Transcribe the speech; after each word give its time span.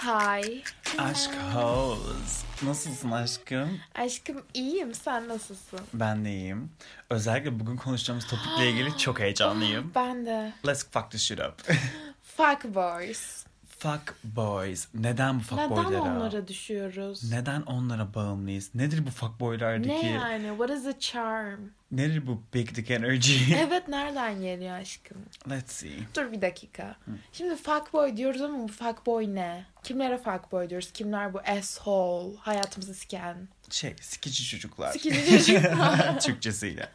Hi. 0.00 0.62
Aşk 0.98 1.30
Hoz. 1.54 2.44
Nasılsın 2.62 3.10
aşkım? 3.10 3.80
Aşkım 3.94 4.42
iyiyim. 4.54 4.94
Sen 4.94 5.28
nasılsın? 5.28 5.80
Ben 5.94 6.24
de 6.24 6.30
iyiyim. 6.30 6.70
Özellikle 7.10 7.60
bugün 7.60 7.76
konuşacağımız 7.76 8.26
topikle 8.26 8.70
ilgili 8.70 8.98
çok 8.98 9.20
heyecanlıyım. 9.20 9.92
Ben 9.94 10.26
de. 10.26 10.52
Let's 10.66 10.84
fuck 10.90 11.10
this 11.10 11.22
shit 11.22 11.40
up. 11.40 11.62
Fuck 12.36 12.64
boys. 12.74 13.41
Fuck 13.82 14.14
boys. 14.24 14.88
Neden 14.94 15.38
bu 15.38 15.42
fuck 15.42 15.60
Neden 15.60 15.70
boylara? 15.70 16.02
onlara 16.02 16.48
düşüyoruz? 16.48 17.32
Neden 17.32 17.62
onlara 17.62 18.14
bağımlıyız? 18.14 18.74
Nedir 18.74 19.06
bu 19.06 19.10
fuck 19.10 19.40
boylardaki? 19.40 19.88
Ne 19.88 20.10
yani? 20.10 20.48
What 20.48 20.70
is 20.70 20.84
the 20.84 20.98
charm? 20.98 21.60
Nedir 21.92 22.26
bu 22.26 22.42
big 22.54 22.74
dick 22.74 22.90
energy? 22.90 23.54
evet 23.56 23.88
nereden 23.88 24.40
geliyor 24.40 24.76
aşkım? 24.76 25.18
Let's 25.50 25.72
see. 25.72 25.98
Dur 26.16 26.32
bir 26.32 26.42
dakika. 26.42 26.96
Şimdi 27.32 27.56
fuckboy 27.56 28.16
diyoruz 28.16 28.42
ama 28.42 28.58
bu 28.58 28.68
fuckboy 28.68 29.34
ne? 29.34 29.64
Kimlere 29.82 30.18
fuckboy 30.18 30.70
diyoruz? 30.70 30.92
Kimler 30.92 31.34
bu 31.34 31.40
asshole? 31.40 32.36
Hayatımızı 32.36 32.94
siken. 32.94 33.48
Şey, 33.70 33.94
sikici 34.00 34.44
çocuklar. 34.44 34.92
Sikici 34.92 35.44
çocuklar. 35.44 36.20
Türkçesiyle. 36.20 36.88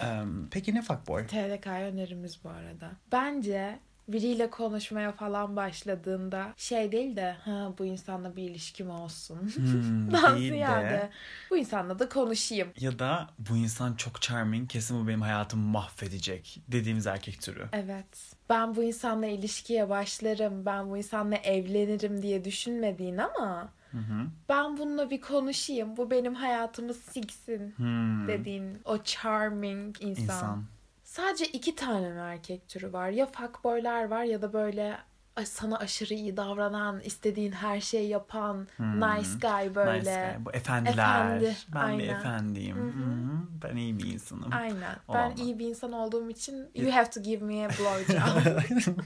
Em, 0.00 0.48
peki 0.50 0.74
ne 0.74 0.82
fuck 0.82 1.08
boy? 1.08 1.26
TDK 1.26 1.66
önerimiz 1.66 2.44
bu 2.44 2.48
arada. 2.48 2.90
Bence 3.12 3.78
biriyle 4.12 4.50
konuşmaya 4.50 5.12
falan 5.12 5.56
başladığında 5.56 6.54
şey 6.56 6.92
değil 6.92 7.16
de 7.16 7.32
ha 7.44 7.72
bu 7.78 7.84
insanla 7.84 8.36
bir 8.36 8.42
ilişkim 8.42 8.90
olsun. 8.90 9.36
Hmm, 9.36 10.12
Daha 10.12 10.36
ziyade 10.38 10.90
de. 10.90 11.10
bu 11.50 11.56
insanla 11.56 11.98
da 11.98 12.08
konuşayım. 12.08 12.68
Ya 12.80 12.98
da 12.98 13.28
bu 13.38 13.56
insan 13.56 13.94
çok 13.94 14.22
charming 14.22 14.70
kesin 14.70 15.02
bu 15.04 15.08
benim 15.08 15.20
hayatımı 15.20 15.62
mahvedecek 15.68 16.60
dediğimiz 16.68 17.06
erkek 17.06 17.40
türü. 17.42 17.68
Evet. 17.72 18.34
Ben 18.50 18.76
bu 18.76 18.82
insanla 18.82 19.26
ilişkiye 19.26 19.88
başlarım, 19.88 20.66
ben 20.66 20.90
bu 20.90 20.96
insanla 20.96 21.36
evlenirim 21.36 22.22
diye 22.22 22.44
düşünmediğin 22.44 23.16
ama 23.18 23.68
Hı 23.92 23.98
hı. 23.98 24.26
ben 24.48 24.76
bununla 24.78 25.10
bir 25.10 25.20
konuşayım, 25.20 25.96
bu 25.96 26.10
benim 26.10 26.34
hayatımı 26.34 26.94
siksin 26.94 27.74
Hmm. 27.76 28.28
dediğin 28.28 28.78
o 28.84 28.98
charming 29.02 29.96
insan. 30.00 30.22
İnsan. 30.24 30.64
Sadece 31.10 31.44
iki 31.46 31.74
tane 31.74 32.10
mi 32.10 32.18
erkek 32.20 32.68
türü 32.68 32.92
var? 32.92 33.08
Ya 33.10 33.26
fuckboylar 33.26 34.04
var 34.04 34.22
ya 34.24 34.42
da 34.42 34.52
böyle 34.52 34.98
"Ay, 35.36 35.46
sana 35.46 35.78
aşırı 35.78 36.14
iyi 36.14 36.36
davranan, 36.36 37.00
istediğin 37.00 37.52
her 37.52 37.80
şeyi 37.80 38.08
yapan, 38.08 38.66
Hmm. 38.76 39.00
nice 39.00 39.28
guy 39.42 39.74
böyle. 39.74 39.98
Nice 39.98 40.34
guy. 40.36 40.44
Bu 40.44 40.52
efendiler. 40.52 40.92
Efendi, 41.36 41.54
Ben 41.74 41.98
bir 41.98 42.08
aynen. 42.08 42.20
efendiyim. 42.20 42.76
Hı 42.76 42.80
hı. 42.80 42.86
Hı 42.86 43.10
hı. 43.10 43.40
Ben 43.64 43.76
iyi 43.76 43.98
bir 43.98 44.06
insanım. 44.12 44.52
Aynen. 44.52 44.96
O 45.08 45.14
ben 45.14 45.24
ama. 45.24 45.34
iyi 45.34 45.58
bir 45.58 45.66
insan 45.66 45.92
olduğum 45.92 46.30
için 46.30 46.70
you 46.74 46.92
have 46.92 47.10
to 47.10 47.20
give 47.22 47.44
me 47.44 47.66
a 47.66 47.68
blowjob. 47.68 48.64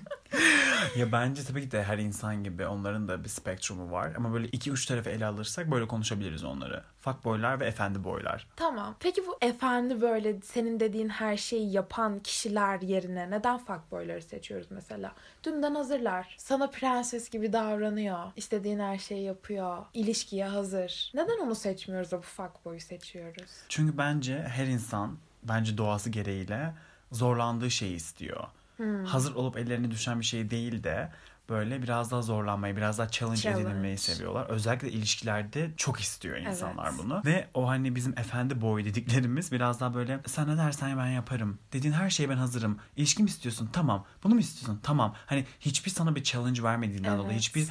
ya 0.96 1.12
bence 1.12 1.44
tabii 1.44 1.62
ki 1.62 1.70
de 1.70 1.82
her 1.82 1.98
insan 1.98 2.44
gibi 2.44 2.66
onların 2.66 3.08
da 3.08 3.24
bir 3.24 3.28
spektrumu 3.28 3.90
var. 3.92 4.12
Ama 4.16 4.32
böyle 4.32 4.46
iki 4.48 4.72
uç 4.72 4.86
tarafı 4.86 5.10
ele 5.10 5.26
alırsak 5.26 5.70
böyle 5.70 5.86
konuşabiliriz 5.88 6.44
onları. 6.44 6.82
Fuck 7.04 7.24
boylar 7.24 7.60
ve 7.60 7.66
efendi 7.66 8.04
boylar. 8.04 8.46
tamam. 8.56 8.94
Peki 9.00 9.26
bu 9.26 9.38
efendi 9.40 10.00
böyle 10.00 10.40
senin 10.40 10.80
dediğin 10.80 11.08
her 11.08 11.36
şeyi 11.36 11.72
yapan 11.72 12.20
kişiler 12.20 12.80
yerine 12.80 13.30
neden 13.30 13.58
fuckboyları 13.58 14.22
seçiyoruz 14.22 14.66
mesela? 14.70 15.12
Dünden 15.44 15.74
hazırlar. 15.74 16.36
Sana 16.38 16.70
prenses 16.70 17.30
gibi 17.30 17.52
davranıyor. 17.52 18.18
İstediğin 18.36 18.78
her 18.78 18.98
şeyi 18.98 19.24
yapıyor. 19.24 19.84
İlişkiye 19.94 20.46
hazır. 20.46 21.12
Neden 21.14 21.38
onu 21.38 21.54
seçmiyoruz 21.54 22.10
da 22.12 22.18
bu 22.18 22.22
fuckboyu 22.22 22.80
seçiyoruz? 22.80 23.50
Çünkü 23.68 23.98
bence 23.98 24.42
her 24.42 24.66
insan 24.66 25.16
bence 25.42 25.78
doğası 25.78 26.10
gereğiyle 26.10 26.74
zorlandığı 27.12 27.70
şeyi 27.70 27.96
istiyor. 27.96 28.44
Hmm. 28.76 29.04
Hazır 29.04 29.34
olup 29.34 29.56
ellerine 29.58 29.90
düşen 29.90 30.20
bir 30.20 30.24
şey 30.24 30.50
değil 30.50 30.82
de 30.84 31.10
böyle 31.48 31.82
biraz 31.82 32.10
daha 32.10 32.22
zorlanmayı, 32.22 32.76
biraz 32.76 32.98
daha 32.98 33.08
challenge, 33.08 33.40
Challenge. 33.40 33.62
edinilmeyi 33.62 33.98
seviyorlar. 33.98 34.46
Özellikle 34.46 34.90
ilişkilerde 34.90 35.70
çok 35.76 36.00
istiyor 36.00 36.36
insanlar 36.36 36.88
Evet. 36.90 36.98
bunu. 37.04 37.22
Ve 37.24 37.48
o 37.54 37.68
hani 37.68 37.94
bizim 37.94 38.18
efendi 38.18 38.60
boy 38.60 38.84
dediklerimiz 38.84 39.52
biraz 39.52 39.80
daha 39.80 39.94
böyle 39.94 40.20
sen 40.26 40.48
ne 40.48 40.56
dersen 40.56 40.98
ben 40.98 41.06
yaparım. 41.06 41.58
Dediğin 41.72 41.94
her 41.94 42.10
şeye 42.10 42.28
ben 42.30 42.36
hazırım. 42.36 42.78
İlişki 42.96 43.22
mi 43.22 43.28
istiyorsun? 43.28 43.70
Tamam. 43.72 44.04
Bunu 44.24 44.34
mu 44.34 44.40
istiyorsun? 44.40 44.80
Tamam. 44.82 45.14
Hani 45.26 45.44
hiçbir 45.60 45.90
sana 45.90 46.14
bir 46.14 46.22
challenge 46.24 46.62
vermediğinden 46.62 47.18
dolayı 47.18 47.32
Evet. 47.32 47.40
hiçbir 47.40 47.68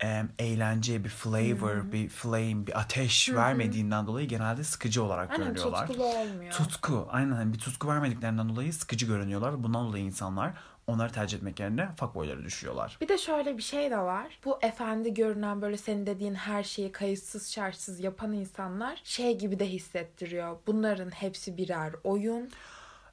em, 0.00 0.28
eğlence, 0.38 1.04
bir 1.04 1.08
flavor, 1.08 1.92
bir 1.92 2.08
flame, 2.08 2.66
bir 2.66 2.80
ateş 2.80 3.32
vermediğinden 3.32 4.06
dolayı 4.06 4.28
genelde 4.28 4.64
sıkıcı 4.64 5.02
olarak 5.02 5.30
Aynen 5.30 5.44
görülüyorlar. 5.46 5.86
tutkulu 5.86 6.04
olmuyor. 6.04 6.52
Tutku. 6.52 7.08
Aynen 7.10 7.32
hani 7.32 7.52
bir 7.52 7.58
tutku 7.58 7.88
vermediklerinden 7.88 8.48
dolayı 8.48 8.72
sıkıcı 8.72 9.06
görünüyorlar 9.06 9.62
bundan 9.62 9.86
dolayı 9.86 10.04
insanlar 10.04 10.52
onları 10.86 11.12
tercih 11.12 11.36
etmek 11.38 11.60
yerine 11.60 11.88
fuckboylara 12.00 12.42
düşüyorlar. 12.44 12.98
Bir 13.00 13.08
de 13.08 13.18
şöyle 13.18 13.58
bir 13.58 13.62
şey 13.62 13.90
de 13.90 13.98
var. 13.98 14.38
Bu 14.44 14.58
efendi 14.62 15.14
görünen 15.14 15.62
böyle 15.62 15.76
senin 15.76 16.06
dediğin 16.06 16.34
her 16.34 16.62
şeyi 16.62 16.92
kayıtsız 16.92 17.52
şartsız 17.52 18.00
yapan 18.00 18.32
insanlar 18.32 19.00
şey 19.04 19.38
gibi 19.38 19.58
de 19.58 19.66
hissettiriyor. 19.68 20.56
Bunların 20.66 21.10
hepsi 21.10 21.56
birer 21.56 21.92
oyun. 22.04 22.50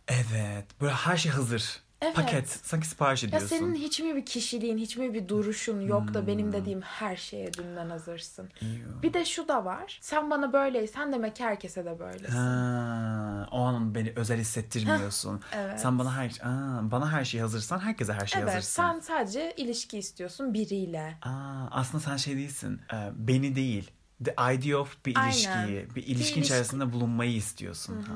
Evet. 0.08 0.66
Böyle 0.82 0.94
her 0.94 1.18
şey 1.18 1.32
hazır. 1.32 1.80
Evet. 2.04 2.16
Paket. 2.16 2.50
Sanki 2.64 2.88
sipariş 2.88 3.24
Ya 3.24 3.28
ediyorsun. 3.28 3.48
senin 3.48 3.76
hiç 3.76 4.00
mi 4.00 4.16
bir 4.16 4.26
kişiliğin, 4.26 4.78
hiç 4.78 4.98
mi 4.98 5.14
bir 5.14 5.28
duruşun 5.28 5.82
yok 5.82 6.14
da 6.14 6.28
benim 6.28 6.52
dediğim 6.54 6.82
her 6.82 7.16
şeye 7.16 7.54
dünden 7.54 7.90
hazırsın. 7.90 8.50
Ew. 8.62 9.02
Bir 9.04 9.14
de 9.14 9.26
şu 9.26 9.48
da 9.48 9.66
var. 9.66 10.00
Sen 10.02 10.30
bana 10.30 10.54
böyleysen 10.54 11.14
demek 11.14 11.36
ki 11.36 11.44
herkese 11.44 11.86
de 11.86 12.00
böylesin. 12.00 12.34
Ha, 12.36 13.48
o 13.52 13.60
an 13.62 13.96
beni 13.96 14.14
özel 14.16 14.40
hissettirmiyorsun. 14.40 15.42
evet. 15.56 15.80
Sen 15.80 16.00
bana 16.00 16.16
her 16.18 16.30
Aa, 16.44 16.92
bana 16.92 17.12
her 17.12 17.26
şey 17.26 17.42
hazırsan 17.42 17.80
herkese 17.80 18.14
her 18.14 18.26
şey 18.28 18.42
evet, 18.42 18.54
hazırsın. 18.54 18.84
sen 18.84 19.00
sadece 19.00 19.54
ilişki 19.58 19.98
istiyorsun 19.98 20.54
biriyle. 20.54 21.18
Aa, 21.22 21.68
aslında 21.72 22.04
sen 22.04 22.18
şey 22.18 22.36
değilsin. 22.38 22.82
Ee, 22.94 23.10
beni 23.16 23.56
değil. 23.56 23.92
The 24.26 24.32
idea 24.54 24.78
of 24.78 25.06
bir 25.06 25.16
Aynen. 25.18 25.30
ilişkiyi, 25.32 25.88
bir 25.96 26.04
ilişkin 26.04 26.16
ilişki. 26.16 26.40
içerisinde 26.40 26.94
bulunmayı 26.94 27.32
istiyorsun. 27.36 28.02
Ha. 28.02 28.14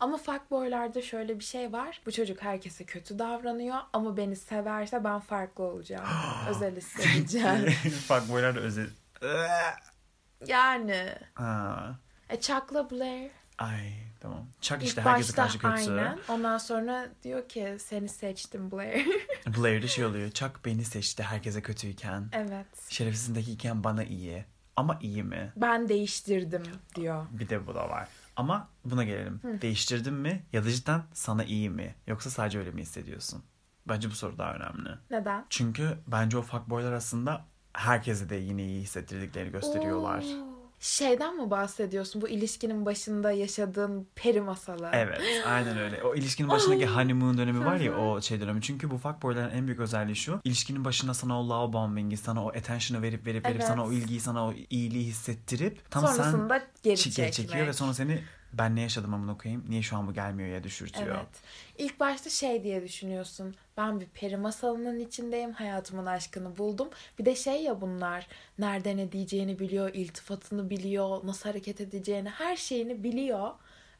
Ama 0.00 0.16
fuckboylarda 0.16 1.02
şöyle 1.02 1.38
bir 1.38 1.44
şey 1.44 1.72
var. 1.72 2.00
Bu 2.06 2.12
çocuk 2.12 2.42
herkese 2.42 2.84
kötü 2.84 3.18
davranıyor 3.18 3.76
ama 3.92 4.16
beni 4.16 4.36
severse 4.36 5.04
ben 5.04 5.20
farklı 5.20 5.64
olacağım. 5.64 6.04
özel 6.50 6.76
hissedeceğim. 6.76 7.70
Fuckboylar 8.08 8.56
özel. 8.56 8.88
yani. 10.46 11.12
Ha. 11.34 11.94
E 12.30 12.40
Chuck'la 12.40 12.90
Blair. 12.90 13.30
Ay 13.58 13.92
tamam. 14.20 14.46
Chuck 14.60 14.80
İlk 14.82 14.88
işte 14.88 15.00
herkese 15.02 15.36
başta 15.36 15.58
karşı 15.58 15.58
kötü. 15.88 15.92
aynen. 15.92 16.18
Ondan 16.28 16.58
sonra 16.58 17.08
diyor 17.22 17.48
ki 17.48 17.76
seni 17.80 18.08
seçtim 18.08 18.70
Blair. 18.72 19.06
Blair'de 19.58 19.88
şey 19.88 20.04
oluyor. 20.04 20.30
Chuck 20.30 20.64
beni 20.64 20.84
seçti 20.84 21.22
herkese 21.22 21.62
kötüyken. 21.62 22.28
evet. 22.32 22.66
Şerefsizindekiyken 22.90 23.84
bana 23.84 24.04
iyi. 24.04 24.44
Ama 24.76 24.98
iyi 25.02 25.22
mi? 25.22 25.52
Ben 25.56 25.88
değiştirdim 25.88 26.62
diyor. 26.94 27.26
Bir 27.30 27.48
de 27.48 27.66
bu 27.66 27.74
da 27.74 27.88
var. 27.88 28.08
Ama 28.36 28.68
buna 28.84 29.04
gelelim. 29.04 29.40
Değiştirdin 29.62 30.14
mi 30.14 30.46
ya 30.52 30.64
da 30.64 30.70
cidden 30.70 31.02
sana 31.12 31.44
iyi 31.44 31.70
mi? 31.70 31.94
Yoksa 32.06 32.30
sadece 32.30 32.58
öyle 32.58 32.70
mi 32.70 32.80
hissediyorsun? 32.82 33.42
Bence 33.88 34.10
bu 34.10 34.14
soru 34.14 34.38
daha 34.38 34.54
önemli. 34.54 34.88
Neden? 35.10 35.46
Çünkü 35.50 35.98
bence 36.06 36.38
o 36.38 36.42
fuckboylar 36.42 36.92
aslında 36.92 37.44
herkese 37.72 38.28
de 38.28 38.36
yine 38.36 38.64
iyi 38.66 38.82
hissettirdiklerini 38.82 39.52
gösteriyorlar. 39.52 40.24
Oo. 40.24 40.45
Şeyden 40.80 41.36
mi 41.36 41.50
bahsediyorsun? 41.50 42.22
Bu 42.22 42.28
ilişkinin 42.28 42.86
başında 42.86 43.30
yaşadığın 43.32 44.06
peri 44.14 44.40
masalı. 44.40 44.90
Evet 44.92 45.20
aynen 45.46 45.78
öyle. 45.78 46.02
O 46.02 46.14
ilişkinin 46.14 46.48
başındaki 46.50 46.86
honeymoon 46.86 47.38
dönemi 47.38 47.64
var 47.64 47.76
ya 47.76 47.96
o 47.98 48.20
şey 48.20 48.40
dönemi. 48.40 48.62
Çünkü 48.62 48.90
bu 48.90 48.98
fuckboyların 48.98 49.50
en 49.56 49.66
büyük 49.66 49.80
özelliği 49.80 50.16
şu. 50.16 50.40
İlişkinin 50.44 50.84
başında 50.84 51.14
sana 51.14 51.40
o 51.40 51.48
love 51.48 51.72
bombing'i, 51.72 52.16
sana 52.16 52.44
o 52.44 52.48
attention'ı 52.48 53.02
verip 53.02 53.26
verip 53.26 53.46
verip 53.46 53.56
Evet. 53.56 53.66
sana 53.66 53.84
o 53.84 53.92
ilgiyi, 53.92 54.20
sana 54.20 54.46
o 54.46 54.52
iyiliği 54.70 55.04
hissettirip 55.06 55.90
tam 55.90 56.06
sen 56.06 56.12
Sonrasında 56.14 56.62
geri 56.82 56.94
çi- 56.94 57.10
çekmek. 57.10 57.32
çekiyor 57.32 57.66
ve 57.66 57.72
sonra 57.72 57.94
seni 57.94 58.22
ben 58.58 58.76
ne 58.76 58.80
yaşadım 58.80 59.14
amına 59.14 59.38
koyayım? 59.38 59.64
Niye 59.68 59.82
şu 59.82 59.96
an 59.96 60.06
bu 60.06 60.14
gelmiyor 60.14 60.48
ya 60.48 60.64
düşürtüyor. 60.64 61.16
Evet. 61.16 61.42
İlk 61.78 62.00
başta 62.00 62.30
şey 62.30 62.64
diye 62.64 62.82
düşünüyorsun. 62.82 63.54
Ben 63.76 64.00
bir 64.00 64.06
peri 64.06 64.36
masalının 64.36 64.98
içindeyim. 64.98 65.52
Hayatımın 65.52 66.06
aşkını 66.06 66.58
buldum. 66.58 66.88
Bir 67.18 67.24
de 67.24 67.34
şey 67.34 67.62
ya 67.62 67.80
bunlar. 67.80 68.26
Nerede 68.58 68.96
ne 68.96 69.12
diyeceğini 69.12 69.58
biliyor. 69.58 69.94
iltifatını 69.94 70.70
biliyor. 70.70 71.26
Nasıl 71.26 71.48
hareket 71.48 71.80
edeceğini. 71.80 72.28
Her 72.28 72.56
şeyini 72.56 73.04
biliyor. 73.04 73.50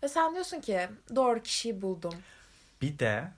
Ve 0.02 0.08
sen 0.08 0.34
diyorsun 0.34 0.60
ki 0.60 0.88
doğru 1.16 1.42
kişiyi 1.42 1.82
buldum. 1.82 2.14
Bir 2.82 2.98
de 2.98 3.32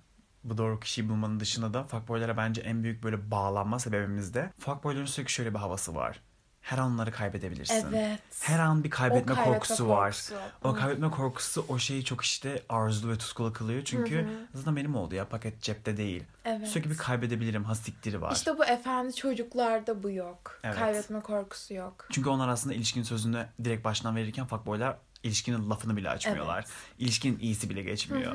bu 0.44 0.58
doğru 0.58 0.80
kişiyi 0.80 1.08
bulmanın 1.08 1.40
dışında 1.40 1.74
da 1.74 1.84
fuckboylara 1.84 2.36
bence 2.36 2.60
en 2.60 2.82
büyük 2.82 3.02
böyle 3.02 3.30
bağlanma 3.30 3.78
sebebimiz 3.78 4.34
de 4.34 4.50
fuckboyların 4.58 5.06
sürekli 5.06 5.32
şöyle 5.32 5.54
bir 5.54 5.58
havası 5.58 5.94
var. 5.94 6.20
Her 6.68 6.78
an 6.78 6.92
onları 6.92 7.12
kaybedebilirsin. 7.12 7.86
Evet. 7.94 8.20
Her 8.40 8.58
an 8.58 8.84
bir 8.84 8.90
kaybetme, 8.90 9.32
O 9.32 9.36
kaybetme 9.36 9.52
korkusu 9.58 9.88
var. 9.88 10.04
korkusu. 10.10 10.34
O 10.64 10.72
Hı. 10.72 10.78
kaybetme 10.80 11.10
korkusu 11.10 11.64
o 11.68 11.78
şeyi 11.78 12.04
çok 12.04 12.24
işte 12.24 12.62
arzulu 12.68 13.12
ve 13.12 13.18
tutkulu 13.18 13.52
kılıyor. 13.52 13.84
Çünkü 13.84 14.28
zaten 14.54 14.76
benim 14.76 14.94
oldu 14.96 15.14
ya 15.14 15.28
paket 15.28 15.62
cepte 15.62 15.96
değil. 15.96 16.24
Evet. 16.44 16.68
Sürekli 16.68 16.90
bir 16.90 16.96
kaybedebilirim 16.96 17.64
hasikleri 17.64 18.20
var. 18.22 18.32
İşte 18.32 18.58
bu 18.58 18.64
efendi 18.64 19.14
çocuklarda 19.14 20.02
bu 20.02 20.10
yok. 20.10 20.60
Evet. 20.64 20.76
Kaybetme 20.78 21.20
korkusu 21.20 21.74
yok. 21.74 22.06
Çünkü 22.10 22.28
onlar 22.28 22.48
aslında 22.48 22.74
ilişkinin 22.74 23.04
sözünü 23.04 23.46
direkt 23.64 23.84
baştan 23.84 24.16
verirken 24.16 24.46
fuckboylar 24.46 24.96
ilişkinin 25.22 25.70
lafını 25.70 25.96
bile 25.96 26.10
açmıyorlar. 26.10 26.58
Evet. 26.58 26.68
İlişkinin 26.98 27.38
iyisi 27.38 27.70
bile 27.70 27.82
geçmiyor. 27.82 28.32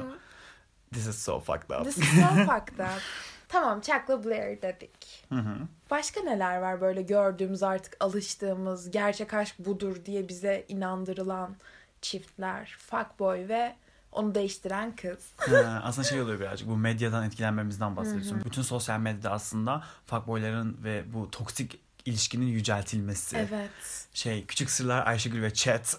This 0.93 1.07
is 1.07 1.17
so 1.17 1.39
fucked 1.39 1.79
up. 1.79 1.83
This 1.83 1.97
is 1.97 2.09
so 2.09 2.27
fucked 2.45 2.79
up. 2.79 3.01
Tamam 3.49 3.81
Chuck'la 3.81 4.23
Blair 4.23 4.61
dedik. 4.61 5.25
Hı 5.29 5.35
hı. 5.35 5.55
Başka 5.91 6.21
neler 6.21 6.57
var 6.57 6.81
böyle 6.81 7.01
gördüğümüz 7.01 7.63
artık 7.63 7.97
alıştığımız 7.99 8.91
gerçek 8.91 9.33
aşk 9.33 9.59
budur 9.59 10.05
diye 10.05 10.29
bize 10.29 10.65
inandırılan 10.67 11.55
çiftler. 12.01 12.75
Fuckboy 12.79 13.47
ve 13.47 13.75
onu 14.11 14.35
değiştiren 14.35 14.95
kız. 14.95 15.19
Ha, 15.37 15.81
aslında 15.83 16.07
şey 16.07 16.21
oluyor 16.21 16.39
birazcık 16.39 16.67
bu 16.67 16.77
medyadan 16.77 17.23
etkilenmemizden 17.25 17.95
bahsediyorsun. 17.95 18.41
Bütün 18.45 18.61
sosyal 18.61 18.99
medyada 18.99 19.31
aslında 19.31 19.83
fuckboyların 20.05 20.77
ve 20.83 21.03
bu 21.13 21.31
toksik 21.31 21.79
ilişkinin 22.05 22.45
yüceltilmesi. 22.45 23.37
Evet. 23.37 24.07
Şey 24.13 24.45
küçük 24.45 24.69
sırlar 24.69 25.07
Ayşegül 25.07 25.41
ve 25.41 25.53
Chat. 25.53 25.97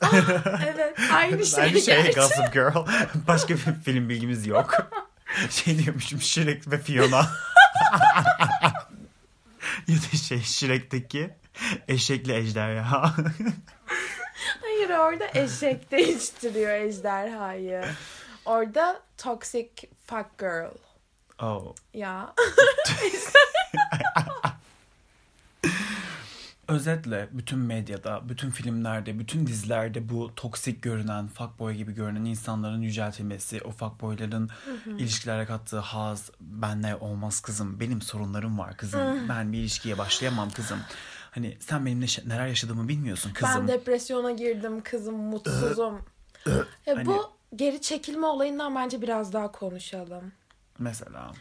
Evet. 0.65 0.99
Aynı 1.13 1.47
şey. 1.47 1.65
Aynı 1.65 1.81
şey 1.81 2.03
gerçi. 2.03 2.21
Gossip 2.21 2.53
Girl. 2.53 2.87
Başka 3.29 3.55
bir 3.55 3.59
film 3.59 4.09
bilgimiz 4.09 4.47
yok. 4.47 4.84
şey 5.51 5.79
diyormuşum 5.79 6.21
Shrek 6.21 6.71
ve 6.71 6.79
Fiona. 6.79 7.27
ya 9.89 9.97
da 9.97 10.17
şey 10.17 10.43
Shrek'teki 10.43 11.31
eşekli 11.89 12.33
ejderha. 12.33 13.03
Hayır 14.61 14.91
orada 14.91 15.29
eşek 15.35 15.91
değiştiriyor 15.91 16.71
ejderhayı. 16.71 17.85
Orada 18.45 19.03
toxic 19.19 19.71
fuck 20.07 20.39
girl. 20.39 20.75
oh. 21.39 21.75
Ya. 21.95 22.35
Özetle 26.69 27.29
bütün 27.33 27.59
medyada, 27.59 28.29
bütün 28.29 28.51
filmlerde, 28.51 29.19
bütün 29.19 29.47
dizilerde 29.47 30.09
bu 30.09 30.35
toksik 30.37 30.83
görünen, 30.83 31.29
fuckboy 31.29 31.75
gibi 31.75 31.93
görünen 31.95 32.25
insanların 32.25 32.81
yüceltilmesi, 32.81 33.61
o 33.65 33.71
fuckboyların 33.71 34.51
ilişkilere 34.87 35.47
kattığı 35.47 35.79
haz, 35.79 36.31
benle 36.41 36.97
olmaz 36.97 37.41
kızım, 37.41 37.81
benim 37.81 38.03
sorunlarım 38.03 38.59
var 38.59 38.77
kızım, 38.77 39.29
ben 39.29 39.53
bir 39.53 39.59
ilişkiye 39.59 39.99
başlayamam 39.99 40.51
kızım. 40.51 40.79
Hani 41.31 41.57
sen 41.61 41.87
benim 41.87 42.01
ne- 42.01 42.35
neler 42.35 42.47
yaşadığımı 42.47 42.89
bilmiyorsun 42.89 43.33
kızım. 43.33 43.69
Ben 43.69 43.69
depresyona 43.69 44.31
girdim 44.31 44.81
kızım 44.83 45.15
mutsuzum. 45.17 45.99
ya 46.87 46.97
Hani- 46.97 47.07
bu 47.07 47.31
geri 47.57 47.81
çekilme 47.81 48.27
olayından 48.27 48.75
bence 48.75 49.03
biraz 49.03 49.33
daha 49.33 49.53
konuşalım. 49.53 50.33
Mesela. 50.79 51.33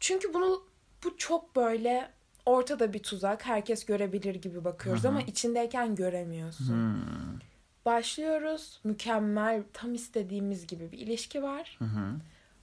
Çünkü 0.00 0.34
bunu 0.34 0.62
bu 1.04 1.16
çok 1.16 1.56
böyle 1.56 2.10
ortada 2.48 2.92
bir 2.92 3.02
tuzak. 3.02 3.46
Herkes 3.46 3.84
görebilir 3.84 4.34
gibi 4.34 4.64
bakıyoruz 4.64 5.04
ama 5.04 5.22
içindeyken 5.22 5.94
göremiyorsun. 5.94 6.68
Hmm. 6.68 7.38
Başlıyoruz. 7.84 8.80
Mükemmel, 8.84 9.62
tam 9.72 9.94
istediğimiz 9.94 10.66
gibi 10.66 10.92
bir 10.92 10.98
ilişki 10.98 11.42
var. 11.42 11.76
Hı 11.78 11.84
hı. 11.84 12.14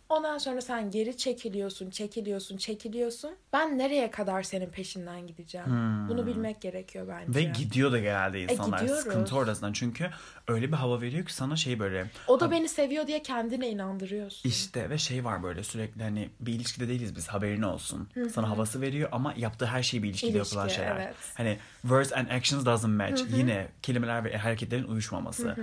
Ondan 0.10 0.38
sonra 0.38 0.62
sen 0.62 0.92
geri 0.92 1.18
çekiliyorsun, 1.18 1.90
çekiliyorsun, 1.90 2.58
çekiliyorsun. 2.58 3.32
Ben 3.54 3.78
nereye 3.78 4.12
kadar 4.12 4.44
senin 4.44 4.70
peşinden 4.70 5.28
gideceğim? 5.28 5.68
Hmm. 5.68 6.10
Bunu 6.10 6.28
bilmek 6.28 6.62
gerekiyor 6.62 7.08
bence. 7.08 7.40
Ve 7.40 7.44
gidiyor 7.44 7.92
da 7.92 8.00
genelde 8.00 8.42
insanlar. 8.44 8.80
gidiyoruz. 8.80 9.04
Sıkıntı 9.04 9.36
orasından. 9.36 9.74
Çünkü 9.74 10.10
öyle 10.48 10.68
bir 10.68 10.78
hava 10.78 11.02
veriyor 11.02 11.26
ki 11.26 11.34
sana 11.34 11.56
şey 11.56 11.80
böyle 11.80 12.06
O 12.28 12.40
da 12.40 12.52
beni 12.52 12.70
seviyor 12.70 13.08
diye 13.08 13.24
kendine 13.24 13.70
inandırıyorsun. 13.70 14.50
İşte 14.50 14.90
ve 14.90 14.98
şey 14.98 15.26
var 15.26 15.44
böyle 15.44 15.64
sürekli 15.64 16.04
hani 16.04 16.30
bir 16.40 16.54
ilişkide 16.54 16.88
değiliz 16.88 17.16
biz 17.16 17.28
haberin 17.28 17.62
olsun. 17.62 18.10
Sana 18.34 18.50
havası 18.50 18.82
veriyor 18.82 19.10
ama 19.12 19.34
yaptığı 19.38 19.66
her 19.66 19.84
şey 19.84 20.04
bir 20.04 20.10
ilişkide 20.10 20.38
İlişki, 20.38 20.56
yapılan 20.56 20.76
şeyler. 20.76 20.96
evet. 20.96 21.16
Hani 21.34 21.58
words 21.82 22.14
and 22.14 22.28
actions 22.30 22.66
doesn't 22.66 22.98
match. 22.98 23.22
Yine 23.38 23.68
kelimeler 23.82 24.24
ve 24.24 24.38
hareketlerin 24.38 24.84
uyuşmaması. 24.84 25.56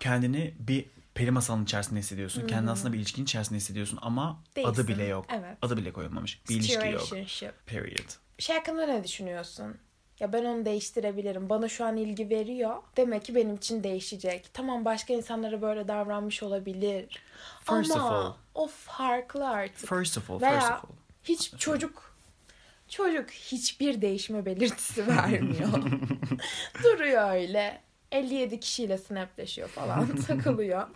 Kendini 0.00 0.54
bir 0.58 0.84
peri 1.16 1.30
masalının 1.30 1.64
içerisinde 1.64 2.00
hissediyorsun. 2.00 2.46
Kendini 2.46 2.70
aslında 2.70 2.92
bir 2.92 2.98
ilişkinin 2.98 3.24
içerisinde 3.24 3.56
hissediyorsun 3.56 3.98
ama 4.02 4.42
Değilsin. 4.56 4.72
adı 4.72 4.88
bile 4.88 5.04
yok. 5.04 5.26
Evet. 5.30 5.58
Adı 5.62 5.76
bile 5.76 5.92
koyulmamış. 5.92 6.42
Bir 6.48 6.54
ilişki 6.54 6.88
yok. 6.88 7.08
Period. 7.66 8.10
Şey 8.38 8.56
hakkında 8.56 8.86
ne 8.86 9.04
düşünüyorsun? 9.04 9.76
Ya 10.20 10.32
ben 10.32 10.44
onu 10.44 10.64
değiştirebilirim. 10.64 11.48
Bana 11.48 11.68
şu 11.68 11.84
an 11.84 11.96
ilgi 11.96 12.30
veriyor. 12.30 12.76
Demek 12.96 13.24
ki 13.24 13.34
benim 13.34 13.54
için 13.54 13.84
değişecek. 13.84 14.50
Tamam 14.54 14.84
başka 14.84 15.12
insanlara 15.14 15.62
böyle 15.62 15.88
davranmış 15.88 16.42
olabilir. 16.42 17.22
First 17.64 17.90
of 17.90 17.96
Ama 17.96 18.10
all- 18.24 18.34
o 18.54 18.66
farklı 18.68 19.48
artık. 19.48 19.88
First 19.88 20.18
of 20.18 20.30
all, 20.30 20.40
Veya 20.40 20.52
first 20.60 20.72
of 20.72 20.84
all. 20.84 20.96
hiç 21.24 21.52
çocuk 21.58 22.16
çocuk 22.88 23.30
hiçbir 23.30 24.02
değişme 24.02 24.46
belirtisi 24.46 25.06
vermiyor. 25.16 25.68
Duruyor 26.84 27.30
öyle. 27.34 27.80
57 28.16 28.60
kişiyle 28.60 28.98
snapleşiyor 28.98 29.68
falan 29.68 30.16
takılıyor. 30.26 30.86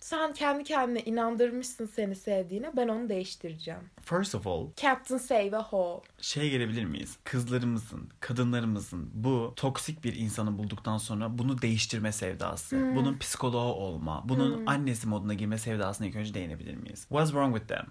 Sen 0.00 0.32
kendi 0.32 0.64
kendine 0.64 1.00
inandırmışsın 1.02 1.86
seni 1.86 2.16
sevdiğine 2.16 2.76
ben 2.76 2.88
onu 2.88 3.08
değiştireceğim. 3.08 3.80
First 4.02 4.34
of 4.34 4.46
all, 4.46 4.66
Captain 4.76 5.18
Save 5.18 5.56
a 5.56 5.62
Hole. 5.62 6.02
şey 6.20 6.50
gelebilir 6.50 6.84
miyiz? 6.84 7.16
Kızlarımızın, 7.24 8.08
kadınlarımızın 8.20 9.10
bu 9.14 9.52
toksik 9.56 10.04
bir 10.04 10.14
insanı 10.16 10.58
bulduktan 10.58 10.98
sonra 10.98 11.38
bunu 11.38 11.62
değiştirme 11.62 12.12
sevdası, 12.12 12.92
bunun 12.96 13.18
psikoloğu 13.18 13.72
olma, 13.72 14.28
bunun 14.28 14.66
annesi 14.66 15.08
moduna 15.08 15.34
girme 15.34 15.58
sevdasına 15.58 16.06
ilk 16.06 16.16
önce 16.16 16.34
değinebilir 16.34 16.74
miyiz? 16.74 17.00
What's 17.00 17.30
wrong 17.30 17.56
with 17.56 17.74
them? 17.74 17.86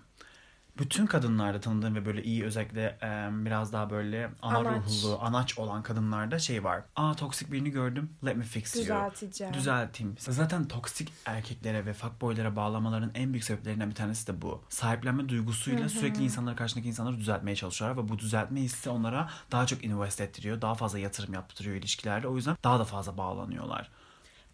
Bütün 0.79 1.05
kadınlarda 1.05 1.59
tanıdığım 1.59 1.95
ve 1.95 2.05
böyle 2.05 2.23
iyi 2.23 2.43
özellikle 2.43 2.97
e, 3.03 3.29
biraz 3.45 3.73
daha 3.73 3.89
böyle 3.89 4.29
ana 4.41 4.57
Anaç. 4.57 4.83
ruhlu, 4.87 5.17
anaç 5.21 5.59
olan 5.59 5.83
kadınlarda 5.83 6.39
şey 6.39 6.63
var. 6.63 6.83
Aa 6.95 7.13
toksik 7.13 7.51
birini 7.51 7.69
gördüm, 7.69 8.09
let 8.25 8.35
me 8.37 8.43
fix 8.43 8.75
you. 8.75 8.83
Düzelteceğim. 8.83 9.53
Düzelteyim. 9.53 10.15
Zaten 10.17 10.67
toksik 10.67 11.13
erkeklere 11.25 11.85
ve 11.85 11.93
fuckboylara 11.93 12.55
bağlamaların 12.55 13.11
en 13.13 13.33
büyük 13.33 13.43
sebeplerinden 13.43 13.89
bir 13.89 13.95
tanesi 13.95 14.27
de 14.27 14.41
bu. 14.41 14.63
Sahiplenme 14.69 15.29
duygusuyla 15.29 15.89
sürekli 15.89 16.23
insanları 16.23 16.55
karşındaki 16.55 16.87
insanları 16.89 17.17
düzeltmeye 17.17 17.55
çalışıyorlar 17.55 18.03
ve 18.03 18.09
bu 18.09 18.19
düzeltme 18.19 18.61
hissi 18.61 18.89
onlara 18.89 19.29
daha 19.51 19.65
çok 19.65 19.83
invest 19.83 20.21
ettiriyor. 20.21 20.61
Daha 20.61 20.75
fazla 20.75 20.99
yatırım 20.99 21.33
yaptırıyor 21.33 21.75
ilişkilerde. 21.75 22.27
O 22.27 22.35
yüzden 22.35 22.57
daha 22.63 22.79
da 22.79 22.83
fazla 22.85 23.17
bağlanıyorlar. 23.17 23.89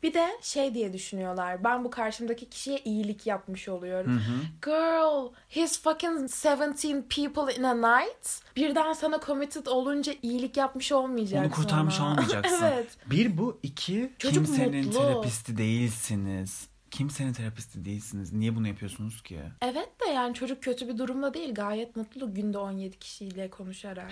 Bir 0.03 0.13
de 0.13 0.27
şey 0.41 0.73
diye 0.73 0.93
düşünüyorlar. 0.93 1.63
Ben 1.63 1.83
bu 1.83 1.89
karşımdaki 1.89 2.49
kişiye 2.49 2.79
iyilik 2.79 3.27
yapmış 3.27 3.69
oluyorum. 3.69 4.21
Girl, 4.65 5.31
he's 5.49 5.81
fucking 5.81 6.29
17 6.45 7.07
people 7.07 7.55
in 7.59 7.63
a 7.63 7.99
night. 7.99 8.41
Birden 8.55 8.93
sana 8.93 9.19
committed 9.25 9.65
olunca 9.65 10.13
iyilik 10.21 10.57
yapmış 10.57 10.91
olmayacaksın. 10.91 11.45
Onu 11.47 11.51
kurtarmış 11.51 11.99
ona. 11.99 12.09
olmayacaksın. 12.11 12.65
evet. 12.65 12.97
Bir 13.05 13.37
bu, 13.37 13.59
iki 13.63 14.11
Çocuk 14.19 14.45
kimsenin 14.45 14.85
mutlu. 14.85 14.99
terapisti 14.99 15.57
değilsiniz. 15.57 16.67
Kimsenin 16.91 17.33
terapisti 17.33 17.85
değilsiniz. 17.85 18.33
Niye 18.33 18.55
bunu 18.55 18.67
yapıyorsunuz 18.67 19.23
ki? 19.23 19.39
Evet 19.61 19.89
de 20.07 20.11
yani 20.11 20.33
çocuk 20.33 20.63
kötü 20.63 20.87
bir 20.87 20.97
durumda 20.97 21.33
değil. 21.33 21.53
Gayet 21.53 21.95
mutlu 21.95 22.33
günde 22.33 22.57
17 22.57 22.99
kişiyle 22.99 23.49
konuşarak. 23.49 24.11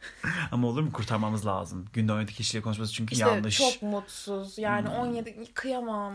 Ama 0.52 0.66
olur 0.68 0.82
mu 0.82 0.92
kurtarmamız 0.92 1.46
lazım. 1.46 1.86
Günde 1.92 2.12
17 2.12 2.32
kişiyle 2.32 2.62
konuşması 2.62 2.92
çünkü 2.92 3.14
İşte 3.14 3.26
yanlış. 3.28 3.60
Hmm. 3.60 3.66
çok 3.70 3.82
mutsuz. 3.82 4.58
Yani 4.58 4.88
17 4.88 5.44
kıyamam. 5.54 6.14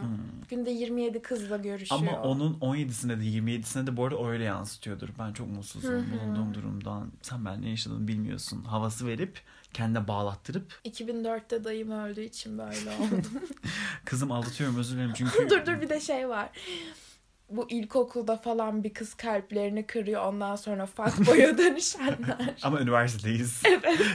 Günde 0.50 0.72
27 0.72 1.22
kızla 1.22 1.58
görüşüyor. 1.58 2.02
Ama 2.02 2.22
onun 2.22 2.54
17'sinde 2.54 3.20
de 3.20 3.24
27'sinde 3.24 3.88
de 3.88 3.98
bu 3.98 4.06
arada 4.06 4.28
öyle 4.28 4.44
yansıtıyordur. 4.44 5.10
Ben 5.20 5.34
çok 5.34 5.48
mutsuzum 5.48 6.06
bulunduğum 6.12 6.54
durumdan. 6.54 7.12
Sen 7.22 7.46
ben 7.46 7.62
ne 7.62 7.70
yaşadığını 7.70 8.08
bilmiyorsun. 8.08 8.64
Havası 8.64 9.08
verip 9.08 9.42
kendine 9.74 10.08
bağlattırıp 10.08 10.80
2004'te 10.86 11.64
dayım 11.64 11.92
öldüğü 11.92 12.22
için 12.24 12.58
böyle 12.58 12.90
oldum. 13.00 13.24
kızım 14.06 14.32
aldatıyorum 14.32 14.78
özür 14.78 14.96
dilerim 14.96 15.14
çünkü 15.16 15.50
dur 15.50 15.66
dur 15.66 15.82
bir 15.82 15.90
de 15.90 16.00
şey 16.00 16.30
var. 16.30 16.50
Bu 17.52 17.70
ilkokulda 17.70 18.38
falan 18.38 18.84
bir 18.84 18.94
kız 18.94 19.14
kalplerini 19.14 19.88
kırıyor 19.88 20.26
ondan 20.26 20.56
sonra 20.56 20.86
fuckboy'a 20.86 21.58
dönüşenler. 21.58 22.56
ama 22.64 22.80
üniversitedeyiz. 22.80 23.64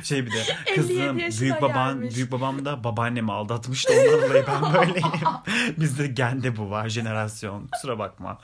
Şey 0.05 0.27
bir 0.27 0.31
de 0.33 0.37
57 0.67 0.75
kızım 0.75 1.41
büyük 1.41 1.63
baban 1.63 1.95
gelmiş. 1.95 2.17
büyük 2.17 2.33
babam 2.33 2.65
da 2.65 2.85
babaannemi 2.85 3.33
aldatmıştı 3.33 3.93
ondan 3.93 4.29
dolayı 4.31 4.45
ben 4.47 4.75
böyleyim. 4.75 5.07
Bizde 5.81 6.07
gende 6.07 6.57
bu 6.57 6.71
var 6.71 6.89
jenerasyon. 6.89 7.67
Kusura 7.73 7.99
bakma. 7.99 8.39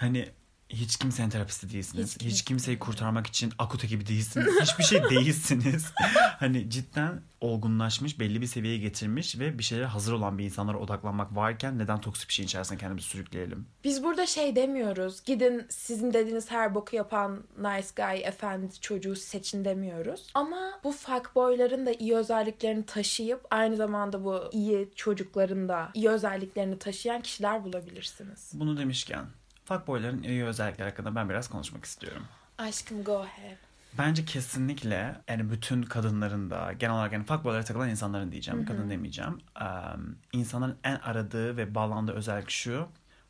Hani 0.00 0.28
hiç 0.72 0.96
kimsenin 0.96 1.30
terapisti 1.30 1.72
değilsiniz. 1.72 2.14
Hiç 2.14 2.22
Hiç, 2.22 2.28
kimse. 2.28 2.44
kimseyi 2.44 2.78
kurtarmak 2.78 3.26
için 3.26 3.52
akuta 3.58 3.86
gibi 3.86 4.06
değilsiniz. 4.06 4.60
Hiçbir 4.62 4.84
şey 4.84 5.02
değilsiniz. 5.10 5.86
hani 6.38 6.70
cidden 6.70 7.20
olgunlaşmış, 7.40 8.20
belli 8.20 8.40
bir 8.40 8.46
seviyeye 8.46 8.78
getirmiş 8.78 9.38
ve 9.38 9.58
bir 9.58 9.62
şeylere 9.62 9.86
hazır 9.86 10.12
olan 10.12 10.38
bir 10.38 10.44
insanlara 10.44 10.78
odaklanmak 10.78 11.36
varken 11.36 11.78
neden 11.78 12.00
toksik 12.00 12.28
bir 12.28 12.34
şeyin 12.34 12.46
içerisine 12.46 12.78
kendimizi 12.78 13.06
sürükleyelim? 13.06 13.66
Biz 13.84 14.02
burada 14.02 14.26
şey 14.26 14.56
demiyoruz. 14.56 15.24
Gidin 15.24 15.66
sizin 15.70 16.12
dediğiniz 16.12 16.50
her 16.50 16.74
boku 16.74 16.96
yapan 16.96 17.44
nice 17.58 17.88
guy, 17.96 18.24
efendi 18.24 18.80
çocuğu 18.80 19.16
seçin 19.16 19.64
demiyoruz. 19.64 20.26
Ama 20.34 20.80
bu 20.84 20.92
fuckboyların 20.92 21.86
da 21.86 21.92
iyi 21.92 22.16
özelliklerini 22.16 22.86
taşıyıp 22.86 23.46
aynı 23.50 23.76
zamanda 23.76 24.24
bu 24.24 24.40
iyi 24.52 24.88
çocukların 24.94 25.68
da 25.68 25.90
iyi 25.94 26.08
özelliklerini 26.08 26.78
taşıyan 26.78 27.22
kişiler 27.22 27.64
bulabilirsiniz. 27.64 28.50
Bunu 28.54 28.76
demişken 28.76 29.24
fuckboyların 29.72 30.22
iyi 30.22 30.44
özellikleri 30.44 30.88
hakkında 30.88 31.14
ben 31.14 31.28
biraz 31.28 31.48
konuşmak 31.48 31.84
istiyorum. 31.84 32.22
Aşkım 32.58 33.04
go 33.04 33.18
ahead. 33.18 33.56
Bence 33.98 34.24
kesinlikle 34.24 35.16
yani 35.28 35.50
bütün 35.50 35.82
kadınların 35.82 36.50
da 36.50 36.72
genel 36.72 36.94
olarak 36.94 37.12
yani 37.12 37.24
fuckboylara 37.24 37.64
takılan 37.64 37.88
insanların 37.88 38.32
diyeceğim. 38.32 38.66
Kadın 38.66 38.90
demeyeceğim. 38.90 39.38
Um, 39.60 40.18
insanların 40.32 40.78
en 40.84 40.94
aradığı 40.94 41.56
ve 41.56 41.74
bağlandığı 41.74 42.12
özellik 42.12 42.50
şu 42.50 42.88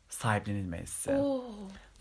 sahiplenilme 0.09 0.81
hissi. 0.81 1.11
Oo. 1.11 1.43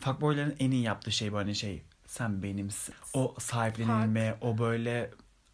Fuckboyların 0.00 0.56
en 0.58 0.70
iyi 0.70 0.82
yaptığı 0.82 1.12
şey 1.12 1.32
bu 1.32 1.37
hani 1.37 1.54
şey 1.54 1.82
sen 2.06 2.42
benimsin. 2.42 2.94
O 3.14 3.34
sahiplenilme, 3.38 4.34
o 4.40 4.58
böyle 4.58 5.11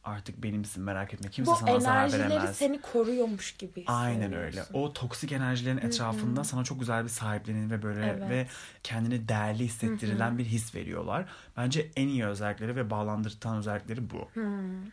artık 0.09 0.43
benimsin 0.43 0.83
merak 0.83 1.15
etme. 1.15 1.31
Kimse 1.31 1.51
Bu 1.51 1.57
sana 1.57 1.81
zarar 1.81 2.01
enerjileri 2.01 2.31
veremez. 2.31 2.57
seni 2.57 2.81
koruyormuş 2.81 3.57
gibi 3.57 3.85
Aynen 3.87 4.33
öyle. 4.33 4.63
O 4.73 4.93
toksik 4.93 5.33
enerjilerin 5.33 5.79
etrafında 5.79 6.45
sana 6.45 6.65
çok 6.65 6.81
güzel 6.81 7.05
bir 7.05 7.09
sahiplenir 7.09 7.71
ve 7.71 7.83
böyle 7.83 8.07
Evet. 8.07 8.31
ve 8.31 8.47
kendini 8.83 9.29
değerli 9.29 9.65
hissettirilen 9.65 10.39
bir 10.39 10.45
his 10.45 10.75
veriyorlar. 10.75 11.27
Bence 11.57 11.91
en 11.97 12.09
iyi 12.09 12.27
özellikleri 12.27 12.77
ve 12.77 12.91
bağlandırtan 12.91 13.57
özellikleri 13.57 14.11
bu. 14.11 14.29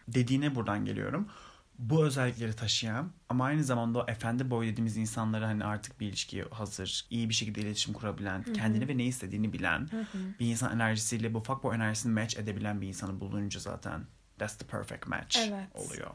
Dediğine 0.08 0.56
buradan 0.56 0.86
geliyorum. 0.86 1.28
Bu 1.80 2.06
özellikleri 2.06 2.54
taşıyan 2.56 3.12
ama 3.30 3.46
aynı 3.46 3.64
zamanda 3.64 4.00
o 4.00 4.06
efendi 4.08 4.50
boy 4.50 4.68
dediğimiz 4.68 4.98
insanları 4.98 5.46
hani 5.46 5.64
artık 5.66 6.00
bir 6.00 6.08
ilişkiye 6.08 6.46
hazır, 6.52 7.06
iyi 7.10 7.30
bir 7.30 7.34
şekilde 7.34 7.62
iletişim 7.62 7.94
kurabilen, 7.94 8.44
kendini 8.44 8.88
ve 8.88 8.98
ne 8.98 9.06
istediğini 9.06 9.54
bilen 9.54 9.90
bir 10.40 10.46
insan 10.46 10.74
enerjisiyle 10.76 11.34
bu 11.34 11.40
fuckboy 11.44 11.76
enerjisini 11.76 12.14
match 12.14 12.40
edebilen 12.40 12.82
bir 12.82 12.88
insanı 12.88 13.20
bulunca 13.20 13.60
zaten 13.60 14.06
that's 14.40 14.58
the 14.58 14.66
perfect 14.66 15.08
match 15.08 15.38
Evet. 15.38 15.68
oluyor. 15.76 16.12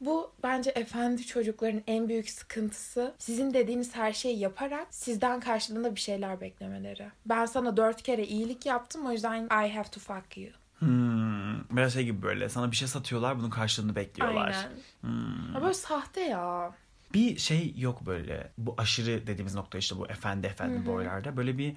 Bu 0.00 0.32
bence 0.42 0.70
efendi 0.70 1.26
çocukların 1.26 1.82
en 1.86 2.08
büyük 2.08 2.30
sıkıntısı 2.30 3.14
sizin 3.18 3.54
dediğiniz 3.54 3.96
her 3.96 4.12
şeyi 4.12 4.38
yaparak 4.38 4.86
sizden 4.90 5.40
karşılığında 5.40 5.94
bir 5.94 6.00
şeyler 6.00 6.40
beklemeleri. 6.40 7.08
Ben 7.26 7.46
sana 7.46 7.76
dört 7.76 8.02
kere 8.02 8.26
iyilik 8.26 8.66
yaptım 8.66 9.06
o 9.06 9.12
yüzden 9.12 9.44
I 9.44 9.72
have 9.74 9.88
to 9.90 10.00
fuck 10.00 10.36
you. 10.36 10.50
Hmm, 10.78 11.76
biraz 11.76 11.92
şey 11.92 12.04
gibi 12.04 12.22
böyle 12.22 12.48
sana 12.48 12.70
bir 12.70 12.76
şey 12.76 12.88
satıyorlar 12.88 13.38
bunun 13.38 13.50
karşılığını 13.50 13.96
bekliyorlar. 13.96 14.46
Aynen. 14.46 14.70
Hmm. 15.00 15.54
Ya 15.54 15.62
böyle 15.62 15.74
sahte 15.74 16.20
ya. 16.20 16.72
Bir 17.14 17.38
şey 17.38 17.74
yok 17.76 18.06
böyle 18.06 18.50
bu 18.58 18.74
aşırı 18.78 19.26
dediğimiz 19.26 19.54
nokta 19.54 19.78
işte 19.78 19.96
bu 19.96 20.06
efendi 20.06 20.46
efendi 20.46 20.86
boylarda 20.86 21.36
böyle 21.36 21.58
bir 21.58 21.76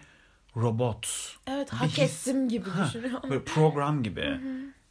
robot. 0.55 1.37
Evet 1.47 1.69
hak 1.69 1.99
ettim 1.99 2.49
gibi 2.49 2.65
düşünüyorum. 2.85 3.29
böyle 3.29 3.43
program 3.43 4.03
gibi. 4.03 4.39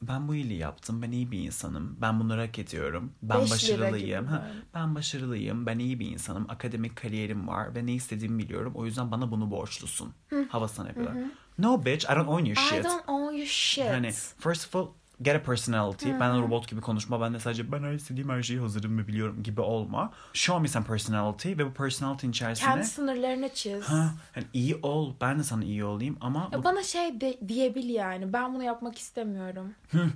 Ben 0.03 0.29
bu 0.29 0.35
iyiliği 0.35 0.59
yaptım. 0.59 1.03
Ben 1.03 1.11
iyi 1.11 1.31
bir 1.31 1.39
insanım. 1.39 1.97
Ben 2.01 2.21
bunları 2.21 2.41
hak 2.41 2.59
ediyorum. 2.59 3.13
Ben 3.23 3.41
Beş 3.41 3.51
başarılıyım. 3.51 4.27
Ha, 4.27 4.51
ben 4.75 4.95
başarılıyım. 4.95 5.67
Ben 5.67 5.79
iyi 5.79 6.01
bir 6.01 6.07
insanım. 6.11 6.47
Akademik 6.49 6.97
kariyerim 6.97 7.49
var 7.49 7.75
ve 7.75 7.87
ne 7.87 7.93
istediğimi 7.95 8.39
biliyorum. 8.39 8.73
O 8.77 8.85
yüzden 8.85 9.11
bana 9.11 9.31
bunu 9.31 9.51
borçlusun. 9.51 10.13
Havasına 10.49 10.89
yapıyorlar. 10.89 11.23
No 11.59 11.85
bitch, 11.85 12.05
I 12.05 12.15
don't 12.15 12.29
own 12.29 12.45
your 12.45 12.57
I 12.57 12.61
shit. 12.61 12.85
don't 12.85 13.09
own 13.09 13.33
your 13.33 13.47
shit. 13.47 13.85
Hani 13.85 14.13
first 14.39 14.67
of 14.67 14.77
all 14.77 14.87
get 15.23 15.37
a 15.37 15.43
personality. 15.43 16.09
Ben 16.21 16.43
robot 16.43 16.69
gibi 16.69 16.81
konuşma. 16.81 17.21
Ben 17.21 17.35
de 17.35 17.41
sadece 17.41 17.73
ben 17.73 17.83
her 17.83 17.93
istediğim 17.93 18.29
her 18.29 18.43
şeyi 18.43 18.61
hazırım 18.61 18.99
ve 18.99 19.09
biliyorum 19.09 19.43
gibi 19.43 19.61
olma. 19.61 20.13
Show 20.33 20.63
me 20.63 20.69
some 20.69 20.87
personality 20.87 21.49
ve 21.49 21.67
bu 21.67 21.73
personality'nin 21.75 22.31
içerisine 22.33 22.69
Kendi 22.69 22.85
sınırlarını 22.85 23.49
çiz. 23.55 23.83
ha, 23.85 24.15
hani 24.35 24.45
iyi 24.53 24.77
ol. 24.83 25.15
Ben 25.21 25.39
de 25.39 25.43
sana 25.43 25.65
iyi 25.65 25.85
olayım 25.85 26.17
ama 26.21 26.49
Ya 26.53 26.59
bu 26.59 26.65
bana 26.65 26.83
şey 26.83 27.21
de, 27.21 27.39
diyebil 27.49 27.89
yani. 27.89 28.33
Ben 28.33 28.55
bunu 28.55 28.63
yapmak 28.63 28.99
istemiyorum. 28.99 29.75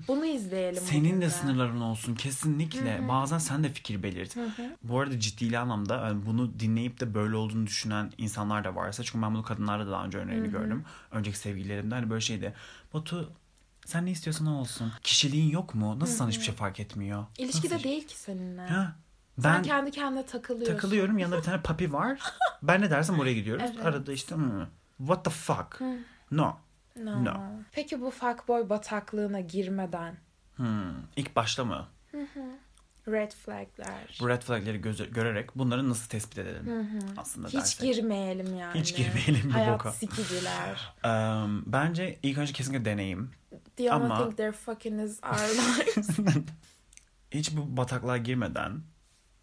Bunu 0.09 0.27
izleyelim. 0.27 0.83
Senin 0.83 1.21
de 1.21 1.31
sınırların 1.31 1.81
olsun 1.81 2.15
kesinlikle. 2.15 3.09
Bazen 3.09 3.39
sen 3.39 3.65
de 3.65 3.69
fikir 3.69 4.03
belirt. 4.03 4.37
Bu 4.83 5.01
arada 5.01 5.21
ciddi 5.21 5.59
anlamda 5.59 5.97
yani 5.97 6.27
bunu 6.27 6.61
dinleyip 6.61 7.01
de 7.01 7.15
böyle 7.15 7.37
olduğunu 7.37 7.67
düşünen 7.67 8.13
insanlar 8.19 8.65
da 8.65 8.75
varsa 8.75 9.03
çünkü 9.03 9.23
ben 9.23 9.35
bunu 9.35 9.43
kadınlarda 9.43 9.87
da 9.87 9.91
daha 9.91 10.05
önce 10.05 10.19
örneğini 10.19 10.51
gördüm. 10.51 10.85
Önceki 11.11 11.39
sevgililerimde 11.39 11.95
hani 11.95 12.11
böyle 12.11 12.21
şeydi. 12.21 12.55
Batu 12.95 13.33
sen 13.87 14.07
ne 14.07 14.11
istiyorsan 14.11 14.47
o 14.47 14.59
olsun. 14.61 14.93
Kişiliğin 15.03 15.51
yok 15.51 15.75
mu? 15.75 16.01
Nasıl 16.01 16.15
sana 16.17 16.29
hiçbir 16.31 16.45
şey 16.45 16.55
fark 16.55 16.81
etmiyor? 16.81 17.27
İlişkide 17.39 17.75
Nasıl? 17.75 17.85
değil 17.85 18.07
ki 18.07 18.19
seninle. 18.19 18.67
Ha? 18.67 18.97
Sen 19.43 19.55
Ben 19.55 19.63
kendi 19.63 19.91
kendine 19.91 20.27
takılıyorsun. 20.27 20.75
takılıyorum 20.75 21.19
yanında 21.19 21.39
bir 21.39 21.43
tane 21.43 21.63
papi 21.63 21.93
var. 21.93 22.21
ben 22.63 22.81
ne 22.81 22.91
dersem 22.91 23.19
oraya 23.19 23.33
gidiyoruz. 23.35 23.71
Evet. 23.75 23.87
Arada 23.87 24.13
işte 24.13 24.35
hmm, 24.35 24.67
what 24.99 25.25
the 25.25 25.31
fuck? 25.31 25.81
No. 26.31 26.57
No. 26.97 27.25
No. 27.25 27.35
Peki 27.73 28.01
bu 28.01 28.11
fuckboy 28.11 28.69
bataklığına 28.69 29.41
girmeden 29.41 30.17
Hmm. 30.57 30.93
İlk 31.17 31.37
başta 31.37 31.65
mı? 31.65 31.87
Red 33.09 33.33
flagler. 33.33 34.19
Bu 34.21 34.29
red 34.29 34.43
flagleri 34.43 34.79
göze- 34.81 35.07
görerek 35.11 35.59
bunları 35.59 35.89
nasıl 35.89 36.09
tespit 36.09 36.39
edelim? 36.39 36.89
Aslında 37.17 37.49
Hiç 37.49 37.55
dersek. 37.55 37.81
girmeyelim 37.95 38.59
yani. 38.59 38.81
Hiç 38.81 38.97
girmeyelim 38.97 39.51
bu 39.51 39.55
Hayat 39.55 39.75
boka. 39.75 39.93
sikiciler. 39.93 40.95
Em, 41.05 41.63
bence 41.67 42.19
ilk 42.23 42.39
önce 42.39 42.53
kesinlikle 42.53 42.85
deneyim. 42.85 43.31
The 43.77 43.83
only 43.93 44.05
Ama- 44.05 44.19
thing 44.25 44.37
they're 44.37 44.53
fucking 44.53 45.01
is 45.01 45.21
our 45.25 45.39
lives. 45.39 46.19
Hiç 47.31 47.57
bu 47.57 47.77
bataklığa 47.77 48.17
girmeden 48.17 48.83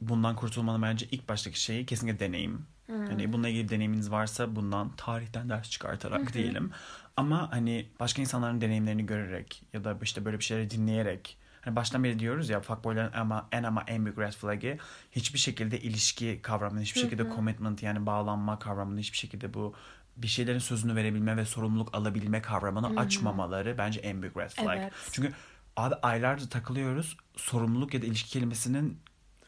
bundan 0.02 0.36
kurtulmanın 0.36 0.82
bence 0.82 1.06
ilk 1.12 1.30
baştaki 1.30 1.62
şeyi 1.62 1.86
kesinlikle 1.86 2.20
deneyim. 2.20 2.66
Hani 2.88 3.34
bununla 3.34 3.50
ilgili 3.50 3.70
deneyiminiz 3.70 4.12
varsa 4.12 4.56
bundan 4.56 4.92
tarihten 4.96 5.50
ders 5.50 5.70
çıkartarak 5.70 6.34
diyelim. 6.34 6.72
Ama 7.18 7.52
hani 7.52 7.90
başka 8.00 8.22
insanların 8.22 8.62
deneyimlerini 8.62 9.06
görerek 9.06 9.64
ya 9.74 9.84
da 9.84 9.98
işte 10.02 10.26
böyle 10.26 10.40
bir 10.40 10.44
şeyleri 10.44 10.70
dinleyerek 10.70 11.38
Hani 11.62 11.76
baştan 11.76 12.04
beri 12.04 12.20
diyoruz 12.20 12.50
ya 12.50 12.62
fuckboyların 12.62 13.14
ama 13.14 13.48
en 13.52 13.64
ama 13.64 13.84
en 13.88 14.06
büyük 14.06 14.20
red 14.20 14.34
flag'i 14.34 14.78
hiçbir 15.12 15.40
şekilde 15.40 15.80
ilişki 15.80 16.40
kavramını, 16.42 16.82
hiçbir 16.82 17.02
şekilde 17.02 17.24
commitment 17.36 17.84
yani 17.84 18.06
bağlanma 18.06 18.60
kavramını, 18.60 19.00
hiçbir 19.00 19.18
şekilde 19.18 19.54
bu 19.54 19.74
bir 20.18 20.28
şeylerin 20.28 20.60
sözünü 20.60 20.96
verebilme 20.96 21.38
ve 21.38 21.46
sorumluluk 21.46 21.96
alabilme 21.96 22.42
kavramını 22.42 23.00
açmamaları 23.00 23.78
bence 23.78 24.00
en 24.00 24.22
büyük 24.22 24.38
red 24.38 24.50
flag. 24.50 24.78
Evet. 24.78 24.94
Çünkü 25.12 25.34
abi 25.78 25.96
aylarca 25.96 26.50
takılıyoruz. 26.50 27.18
Sorumluluk 27.36 27.94
ya 27.94 28.02
da 28.02 28.06
ilişki 28.06 28.30
kelimesinin 28.30 29.00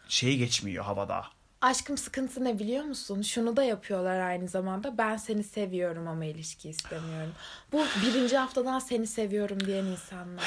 şeyi 0.08 0.38
geçmiyor 0.38 0.86
havada. 0.86 1.26
Aşkım 1.62 1.98
sıkıntı 1.98 2.44
ne 2.44 2.60
biliyor 2.60 2.84
musun? 2.84 3.22
Şunu 3.22 3.58
da 3.58 3.64
yapıyorlar 3.64 4.20
aynı 4.20 4.48
zamanda. 4.48 4.98
Ben 4.98 5.18
seni 5.18 5.44
seviyorum 5.44 6.08
ama 6.08 6.26
ilişki 6.26 6.70
istemiyorum. 6.70 7.32
Bu 7.72 7.86
birinci 8.06 8.38
haftadan 8.38 8.80
seni 8.80 9.08
seviyorum 9.08 9.60
diyen 9.60 9.86
insanlar. 9.86 10.46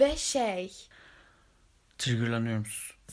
Ve 0.00 0.16
şey 0.16 0.72
Triggerlanıyorum. 1.98 2.64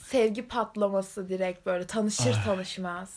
sevgi 0.04 0.48
patlaması 0.48 1.30
direkt 1.30 1.66
böyle 1.66 1.88
tanışır 1.88 2.26
Ay. 2.36 2.44
tanışmaz. 2.46 3.16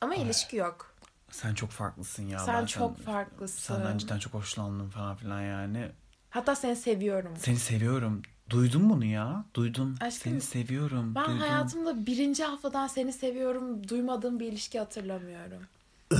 Ama 0.00 0.14
ilişki 0.14 0.56
yok. 0.56 0.94
Sen 1.30 1.54
çok 1.54 1.70
farklısın 1.70 2.26
ya. 2.26 2.38
Sen 2.38 2.54
Ben 2.60 2.66
çok 2.66 2.96
sen- 2.96 3.04
farklısın. 3.04 3.74
Senden 3.74 3.98
cidden 3.98 4.18
çok 4.18 4.34
hoşlandım 4.34 4.90
falan 4.90 5.16
filan 5.16 5.40
yani. 5.42 5.88
Hatta 6.30 6.54
seni 6.54 6.76
seviyorum. 6.76 7.36
Seni 7.38 7.56
seviyorum. 7.56 8.22
Duydun 8.50 8.90
bunu 8.90 9.04
ya. 9.04 9.44
Duydum. 9.54 9.94
Aşkım, 10.00 10.32
Seni 10.32 10.40
seviyorum. 10.40 11.14
Ben 11.14 11.24
Duydum. 11.26 11.40
hayatımda 11.40 12.06
birinci 12.06 12.44
haftadan 12.44 12.86
seni 12.86 13.12
seviyorum 13.12 13.88
duymadığım 13.88 14.40
bir 14.40 14.46
ilişki 14.46 14.78
hatırlamıyorum. 14.78 15.62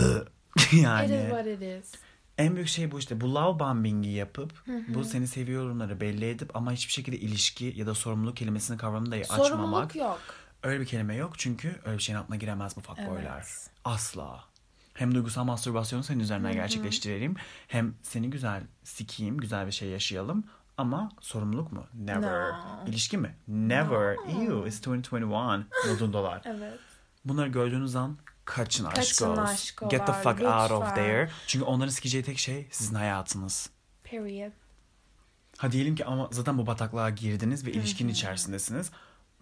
It 0.56 0.72
yani. 0.82 1.14
is 1.16 1.22
what 1.22 1.46
it 1.46 1.62
is. 1.62 1.92
En 2.38 2.56
büyük 2.56 2.68
şey 2.68 2.90
bu 2.90 2.98
işte. 2.98 3.20
Bu 3.20 3.34
love 3.34 3.58
bombing'i 3.58 4.08
yapıp 4.08 4.64
bu 4.88 5.04
seni 5.04 5.26
seviyorumları 5.28 6.00
belli 6.00 6.30
edip 6.30 6.56
ama 6.56 6.72
hiçbir 6.72 6.92
şekilde 6.92 7.18
ilişki 7.18 7.72
ya 7.76 7.86
da 7.86 7.94
sorumluluk 7.94 8.36
kelimesini 8.36 8.76
kavramını 8.76 9.12
da 9.12 9.16
açmamak. 9.16 9.46
Sorumluluk 9.46 9.96
yok. 9.96 10.20
Öyle 10.62 10.80
bir 10.80 10.86
kelime 10.86 11.14
yok 11.14 11.38
çünkü 11.38 11.76
öyle 11.84 11.98
bir 11.98 12.02
şeyin 12.02 12.18
aklına 12.18 12.36
giremez 12.36 12.76
bu 12.76 12.80
fuckboylar. 12.80 13.34
Evet. 13.36 13.70
Asla. 13.84 14.44
Hem 14.94 15.14
duygusal 15.14 15.44
mastürbasyonu 15.44 16.02
senin 16.04 16.20
üzerinden 16.20 16.52
gerçekleştirelim. 16.52 17.36
Hem 17.68 17.94
seni 18.02 18.30
güzel 18.30 18.62
sikeyim, 18.84 19.38
güzel 19.38 19.66
bir 19.66 19.72
şey 19.72 19.88
yaşayalım. 19.88 20.44
Ama 20.76 21.12
sorumluluk 21.20 21.72
mu? 21.72 21.86
Never. 21.94 22.50
No. 22.50 22.54
İlişki 22.86 23.18
mi? 23.18 23.36
Never. 23.48 24.16
Ew, 24.28 24.68
it's 24.68 24.78
2021 24.78 25.66
modundalar. 25.90 26.42
Evet. 26.46 26.78
Bunları 27.24 27.48
gördüğünüz 27.48 27.96
an 27.96 28.16
kaçın 28.48 28.84
Kaçın 28.84 29.00
aşkos. 29.30 29.38
aşkolar, 29.38 29.90
Get 29.90 30.06
the 30.06 30.12
fuck 30.12 30.40
out 30.40 30.70
of 30.70 30.82
lütfen. 30.82 30.94
there. 30.94 31.30
Çünkü 31.46 31.64
onların 31.64 31.90
sikeceği 31.90 32.24
tek 32.24 32.38
şey 32.38 32.66
sizin 32.70 32.94
hayatınız. 32.94 33.70
Period. 34.04 34.52
Ha 35.58 35.72
diyelim 35.72 35.94
ki 35.96 36.04
ama 36.04 36.28
zaten 36.32 36.58
bu 36.58 36.66
bataklığa 36.66 37.10
girdiniz 37.10 37.66
ve 37.66 37.72
ilişkinin 37.72 38.12
içerisindesiniz. 38.12 38.90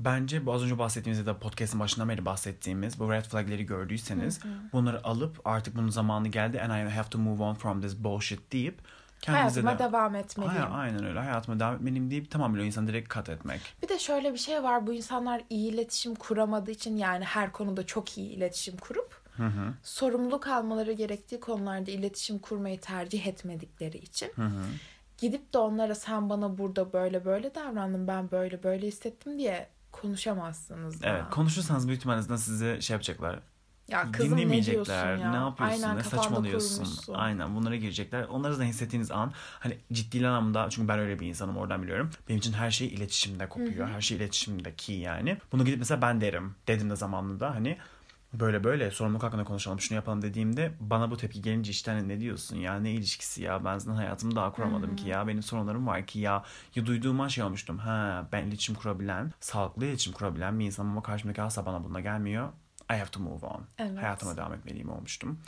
Bence 0.00 0.46
bu 0.46 0.52
az 0.52 0.62
önce 0.62 0.78
bahsettiğimiz 0.78 1.18
ya 1.18 1.26
da 1.26 1.38
podcast'ın 1.38 1.80
başından 1.80 2.08
beri 2.08 2.24
bahsettiğimiz 2.24 2.98
bu 3.00 3.12
red 3.12 3.24
flagleri 3.24 3.66
gördüyseniz 3.66 4.40
bunları 4.72 5.04
alıp 5.06 5.40
artık 5.44 5.76
bunun 5.76 5.88
zamanı 5.90 6.28
geldi 6.28 6.60
and 6.62 6.88
I 6.88 6.90
have 6.92 7.08
to 7.10 7.18
move 7.18 7.42
on 7.42 7.54
from 7.54 7.80
this 7.80 7.96
bullshit 7.96 8.52
deyip 8.52 8.78
kendinize 9.20 9.60
Hayatıma 9.60 9.74
de... 9.74 9.78
devam 9.78 10.14
etmeliyim. 10.14 10.62
Aynen, 10.62 10.70
aynen 10.70 11.04
öyle. 11.04 11.18
Hayatıma 11.18 11.60
devam 11.60 11.74
etmeliyim 11.74 12.10
deyip 12.10 12.30
tamamıyla 12.30 12.64
o 12.64 12.66
insanı 12.66 12.88
direkt 12.88 13.08
kat 13.08 13.28
etmek. 13.28 13.60
Bir 13.82 13.88
de 13.88 13.98
şöyle 13.98 14.32
bir 14.32 14.38
şey 14.38 14.62
var. 14.62 14.86
Bu 14.86 14.92
insanlar 14.92 15.42
iyi 15.50 15.72
iletişim 15.72 16.14
kuramadığı 16.14 16.70
için 16.70 16.96
yani 16.96 17.24
her 17.24 17.52
konuda 17.52 17.86
çok 17.86 18.18
iyi 18.18 18.30
iletişim 18.30 18.76
kurup 18.76 19.26
sorumluluk 19.82 20.46
almaları 20.46 20.92
gerektiği 20.92 21.40
konularda 21.40 21.90
iletişim 21.90 22.38
kurmayı 22.38 22.80
tercih 22.80 23.26
etmedikleri 23.26 23.98
için 23.98 24.32
gidip 25.18 25.52
de 25.52 25.58
onlara 25.58 25.94
sen 25.94 26.30
bana 26.30 26.58
burada 26.58 26.92
böyle 26.92 27.24
böyle 27.24 27.54
davrandın 27.54 28.08
ben 28.08 28.30
böyle 28.30 28.62
böyle 28.62 28.86
hissettim 28.86 29.38
diye 29.38 29.68
konuşamazsınız. 29.92 31.00
Evet. 31.02 31.22
Konuşursanız 31.30 31.88
büyük 31.88 31.98
ihtimalle 31.98 32.38
size 32.38 32.80
şey 32.80 32.94
yapacaklar. 32.94 33.38
Ya 33.88 34.12
kızım 34.12 34.32
ne 34.32 34.36
dinlemeyecekler. 34.36 35.16
ya? 35.16 35.30
Ne 35.30 35.36
yapıyorsun? 35.36 35.82
Aynen 35.82 35.98
ne 35.98 36.02
saçmalıyorsun? 36.02 36.84
kurmuşsun. 36.84 37.14
Aynen 37.14 37.56
bunlara 37.56 37.76
girecekler. 37.76 38.24
Onları 38.24 38.58
da 38.58 38.62
hissettiğiniz 38.62 39.10
an 39.10 39.32
hani 39.60 39.78
ciddi 39.92 40.28
anlamda 40.28 40.70
çünkü 40.70 40.88
ben 40.88 40.98
öyle 40.98 41.20
bir 41.20 41.26
insanım 41.26 41.56
oradan 41.56 41.82
biliyorum. 41.82 42.10
Benim 42.28 42.38
için 42.38 42.52
her 42.52 42.70
şey 42.70 42.86
iletişimde 42.88 43.48
kopuyor. 43.48 43.88
Her 43.88 44.00
şey 44.00 44.16
iletişimdeki 44.16 44.92
yani. 44.92 45.38
Bunu 45.52 45.64
gidip 45.64 45.78
mesela 45.78 46.02
ben 46.02 46.20
derim. 46.20 46.54
Dedim 46.66 46.90
de 46.90 46.96
zamanında 46.96 47.50
hani 47.50 47.78
böyle 48.32 48.64
böyle 48.64 48.90
sorumluluk 48.90 49.22
hakkında 49.22 49.44
konuşalım 49.44 49.80
şunu 49.80 49.96
yapalım 49.96 50.22
dediğimde 50.22 50.72
bana 50.80 51.10
bu 51.10 51.16
tepki 51.16 51.42
gelince 51.42 51.70
işte 51.70 51.90
hani 51.90 52.08
ne 52.08 52.20
diyorsun 52.20 52.56
ya 52.56 52.80
ne 52.80 52.92
ilişkisi 52.92 53.42
ya 53.42 53.64
ben 53.64 53.78
zaten 53.78 53.96
hayatımı 53.96 54.36
daha 54.36 54.52
kuramadım 54.52 54.96
ki 54.96 55.08
ya 55.08 55.28
benim 55.28 55.42
sorunlarım 55.42 55.86
var 55.86 56.06
ki 56.06 56.18
ya 56.18 56.44
ya 56.74 56.86
duyduğuma 56.86 57.28
şey 57.28 57.44
olmuştum 57.44 57.78
ha 57.78 58.28
ben 58.32 58.46
iletişim 58.46 58.74
kurabilen 58.74 59.32
sağlıklı 59.40 59.84
iletişim 59.86 60.12
kurabilen 60.12 60.58
bir 60.60 60.64
insanım 60.64 60.90
ama 60.90 61.02
karşımdaki 61.02 61.42
asla 61.42 61.66
bana 61.66 61.84
bununla 61.84 62.00
gelmiyor 62.00 62.48
I 62.90 62.94
have 62.96 63.10
to 63.10 63.20
move 63.20 63.46
on 63.46 63.66
Evet. 63.78 63.98
hayatıma 63.98 64.36
devam 64.36 64.54
etmeliyim 64.54 64.90
olmuştum 64.90 65.40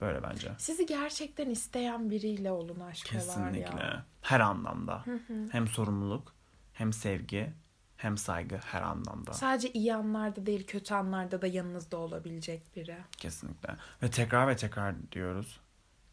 böyle 0.00 0.22
bence 0.22 0.52
Sizi 0.58 0.86
gerçekten 0.86 1.50
isteyen 1.50 2.10
biriyle 2.10 2.50
olun 2.52 2.80
aşkolar 2.80 3.20
kesinlikle 3.22 3.80
ya. 3.82 4.04
her 4.22 4.40
anlamda 4.40 5.04
hem 5.52 5.68
sorumluluk 5.68 6.34
hem 6.72 6.92
sevgi 6.92 7.52
hem 7.96 8.18
saygı 8.18 8.56
her 8.56 8.82
anlamda 8.82 9.32
Sadece 9.32 9.72
iyi 9.72 9.94
anlarda 9.94 10.46
değil 10.46 10.66
kötü 10.66 10.94
anlarda 10.94 11.42
da 11.42 11.46
yanınızda 11.46 11.96
olabilecek 11.96 12.76
biri. 12.76 12.96
Kesinlikle. 13.18 13.76
Ve 14.02 14.10
tekrar 14.10 14.48
ve 14.48 14.56
tekrar 14.56 15.12
diyoruz. 15.12 15.60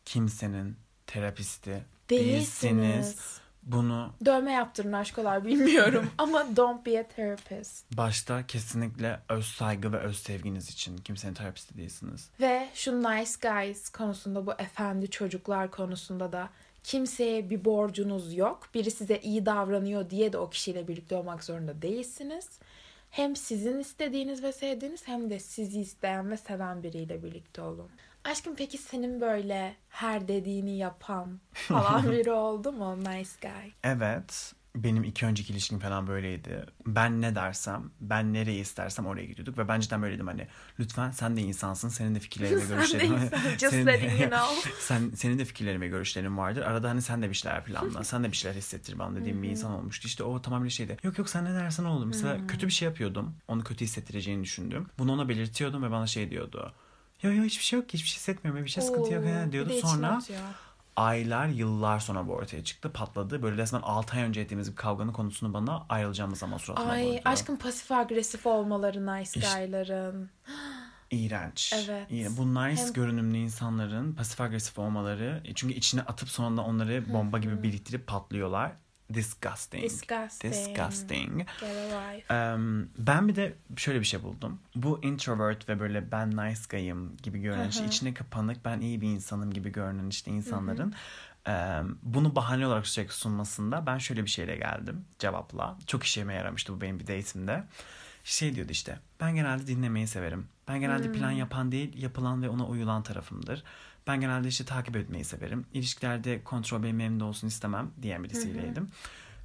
Kimsenin 0.06 0.78
terapisti 1.08 1.86
Değilsiniz. 2.10 2.84
değilsiniz. 2.84 3.42
Bunu 3.66 4.14
Dövme 4.26 4.52
yaptırın 4.52 4.94
aşkolar 4.94 5.46
bilmiyorum 5.46 6.10
ama 6.18 6.56
don't 6.56 6.86
be 6.86 7.00
a 7.00 7.04
therapist. 7.08 7.98
başta 7.98 8.48
kesinlikle 8.48 9.20
öz 9.30 9.46
saygı 9.46 9.92
ve 9.94 9.98
öz 9.98 10.18
sevginiz 10.18 10.70
için 10.70 10.98
kimsenin 10.98 11.34
terapisti 11.34 11.78
değilsiniz. 11.78 12.30
Ve 12.40 12.70
şu 12.74 13.04
nice 13.04 13.32
guys 13.42 13.90
konusunda 13.90 14.46
bu 14.46 14.54
efendi 14.54 15.10
çocuklar 15.10 15.72
konusunda 15.72 16.32
da 16.32 16.50
kimseye 16.84 17.50
bir 17.50 17.66
borcunuz 17.66 18.34
yok. 18.34 18.70
Biri 18.74 18.92
size 18.92 19.18
iyi 19.20 19.46
davranıyor 19.46 20.10
diye 20.10 20.34
de 20.34 20.38
o 20.38 20.50
kişiyle 20.50 20.88
birlikte 20.88 21.16
olmak 21.16 21.44
zorunda 21.44 21.82
değilsiniz. 21.82 22.50
Hem 23.12 23.36
sizin 23.36 23.80
istediğiniz 23.80 24.44
ve 24.44 24.52
sevdiğiniz 24.52 25.08
hem 25.08 25.30
de 25.30 25.40
sizi 25.40 25.82
isteyen 25.82 26.32
ve 26.32 26.38
seven 26.38 26.84
biriyle 26.84 27.24
birlikte 27.24 27.62
olun. 27.62 27.90
Aşkım 28.26 28.56
peki 28.56 28.78
senin 28.78 29.22
böyle 29.22 29.76
her 29.90 30.28
dediğini 30.28 30.78
yapan 30.78 31.40
falan 31.54 32.12
biri 32.12 32.32
oldu 32.32 32.72
mu? 32.72 33.00
Nice 33.00 33.30
guy. 33.42 33.72
Evet. 33.84 34.54
Benim 34.76 35.04
iki 35.04 35.26
önceki 35.26 35.54
ilişkim 35.54 35.80
falan 35.80 36.08
böyleydi. 36.08 36.66
Ben 36.88 37.22
ne 37.22 37.36
dersem, 37.36 37.92
ben 38.02 38.34
nereye 38.34 38.60
istersem 38.60 39.06
oraya 39.06 39.26
gidiyorduk. 39.26 39.58
Ve 39.58 39.68
ben 39.68 39.80
cidden 39.80 40.02
böyleydim 40.02 40.28
hani. 40.28 40.48
Lütfen 40.80 41.12
sen 41.12 41.38
de 41.38 41.42
insansın. 41.42 41.90
Senin 41.90 42.16
de 42.16 42.20
fikirlerin 42.20 42.56
ve 42.56 42.60
Sen 42.66 42.70
de 42.70 42.76
görüşlerin 42.76 43.14
insan, 43.14 43.40
just 43.60 43.70
senin, 43.72 43.86
letting 43.86 44.22
you 44.22 44.30
know. 44.30 44.72
sen, 44.80 45.12
senin 45.16 45.40
de 45.40 45.46
fikirlerin 45.46 45.82
ve 45.82 45.88
görüşlerin 45.88 46.38
vardır. 46.38 46.62
Arada 46.62 46.90
hani 46.90 47.02
sen 47.02 47.22
de 47.22 47.30
bir 47.30 47.36
şeyler 47.36 47.64
planla. 47.64 48.04
sen 48.04 48.24
de 48.24 48.32
bir 48.32 48.38
şeyler 48.38 48.56
hissettir 48.58 49.00
bana 49.00 49.16
dediğim 49.16 49.44
bir 49.44 49.50
insan 49.50 49.72
olmuştu. 49.72 50.08
İşte 50.08 50.24
o 50.24 50.42
tamamıyla 50.42 50.70
şeydi. 50.70 50.98
Yok 51.04 51.18
yok 51.18 51.30
sen 51.30 51.46
ne 51.46 51.54
dersen 51.54 51.84
oldu. 51.84 52.06
Mesela 52.06 52.48
kötü 52.48 52.68
bir 52.68 52.72
şey 52.72 52.86
yapıyordum. 52.88 53.36
Onu 53.48 53.64
kötü 53.64 53.86
hissettireceğini 53.86 54.44
düşündüm. 54.44 54.88
Bunu 54.98 55.12
ona 55.12 55.30
belirtiyordum 55.30 55.84
ve 55.84 55.92
bana 55.92 56.08
şey 56.08 56.30
diyordu. 56.30 56.74
Yok 57.24 57.36
yok 57.36 57.46
hiçbir 57.46 57.64
şey 57.64 57.80
yok 57.80 57.90
ki. 57.90 57.94
Hiçbir 57.98 58.08
şey 58.10 58.16
hissetmiyorum. 58.18 58.66
Bir 58.66 58.70
şey 58.70 58.84
sıkıntı 58.84 59.14
yok. 59.14 59.24
Oo, 59.24 59.28
he," 59.28 59.46
bir 59.48 59.52
diyordu. 59.52 59.70
de 59.70 59.78
içine 59.78 59.92
Sonra 59.92 60.08
atıyor. 60.16 60.40
aylar, 60.96 61.48
yıllar 61.48 62.00
sonra 62.00 62.28
bu 62.28 62.32
ortaya 62.34 62.64
çıktı. 62.64 62.92
Patladı. 62.94 63.42
Böyle 63.44 63.58
resmen 63.58 63.82
6 63.82 64.18
ay 64.18 64.24
önce 64.24 64.42
ettiğimiz 64.42 64.72
bir 64.72 64.76
kavganın 64.76 65.12
konusunu 65.12 65.54
bana 65.54 65.86
ayrılacağımız 65.90 66.40
zaman 66.40 66.58
suratıma 66.58 66.92
Ay 66.92 67.06
vurdu. 67.08 67.22
aşkım 67.26 67.58
pasif 67.58 67.92
agresif 67.92 68.46
olmaları 68.48 69.06
nice 69.06 69.40
İşte- 69.40 69.60
guy'ların. 69.60 70.30
İğrenç. 71.12 71.74
Evet. 71.76 72.08
İğrenç. 72.12 72.38
Bu 72.38 72.50
nice 72.56 72.84
Hem- 72.84 72.94
görünümlü 72.94 73.38
insanların 73.38 74.14
pasif 74.14 74.42
agresif 74.42 74.80
olmaları 74.80 75.42
e, 75.46 75.54
çünkü 75.54 75.74
içine 75.74 76.02
atıp 76.02 76.30
sonunda 76.30 76.62
onları 76.62 77.14
bomba 77.14 77.38
gibi 77.40 77.64
biriktirip 77.64 78.08
patlıyorlar. 78.08 78.72
Disgusting. 79.14 79.84
Disgusting. 79.84 80.54
Disgusting. 80.54 81.38
Get 81.38 81.70
a 81.94 82.14
life. 82.14 82.34
Em, 82.34 82.90
ben 82.98 83.28
bir 83.28 83.36
de 83.36 83.54
şöyle 83.78 84.00
bir 84.00 84.06
şey 84.06 84.24
buldum. 84.24 84.60
Bu 84.76 85.04
introvert 85.04 85.70
ve 85.70 85.80
böyle 85.80 86.12
ben 86.12 86.32
nice 86.32 86.62
guy'ım 86.70 87.18
gibi 87.24 87.42
görünen 87.42 87.70
işte 87.70 87.86
içine 87.86 88.14
kapanık 88.14 88.66
ben 88.66 88.80
iyi 88.80 89.02
bir 89.02 89.08
insanım 89.08 89.54
gibi 89.54 89.72
görünen 89.72 90.10
işte 90.10 90.32
insanların 90.32 90.94
em, 91.46 91.98
bunu 92.04 92.36
bahane 92.36 92.68
olarak 92.68 92.88
sürekli 92.88 93.14
sunmasında 93.14 93.86
ben 93.86 93.98
şöyle 93.98 94.24
bir 94.26 94.30
şeyle 94.30 94.56
geldim 94.56 95.06
cevapla. 95.20 95.78
Çok 95.88 96.04
işime 96.04 96.34
yaramıştı 96.34 96.74
bu 96.74 96.82
benim 96.82 97.00
bir 97.00 97.08
date'imde. 97.08 97.64
Şey 98.24 98.56
diyordu 98.56 98.72
işte 98.72 99.00
ben 99.22 99.36
genelde 99.36 99.68
dinlemeyi 99.68 100.08
severim. 100.08 100.48
Ben 100.68 100.80
genelde 100.80 101.12
plan 101.12 101.32
yapan 101.32 101.72
değil 101.72 102.02
yapılan 102.04 102.42
ve 102.44 102.50
ona 102.50 102.66
uyulan 102.68 103.04
tarafımdır. 103.04 103.64
Ben 104.08 104.22
genelde 104.22 104.48
işte 104.48 104.66
takip 104.66 104.96
etmeyi 104.96 105.24
severim. 105.24 105.66
İlişkilerde 105.74 106.44
kontrol 106.44 106.84
benim 106.84 107.00
elimde 107.00 107.24
olsun 107.24 107.48
istemem 107.48 107.92
diyen 108.02 108.24
birisiyleydim. 108.24 108.90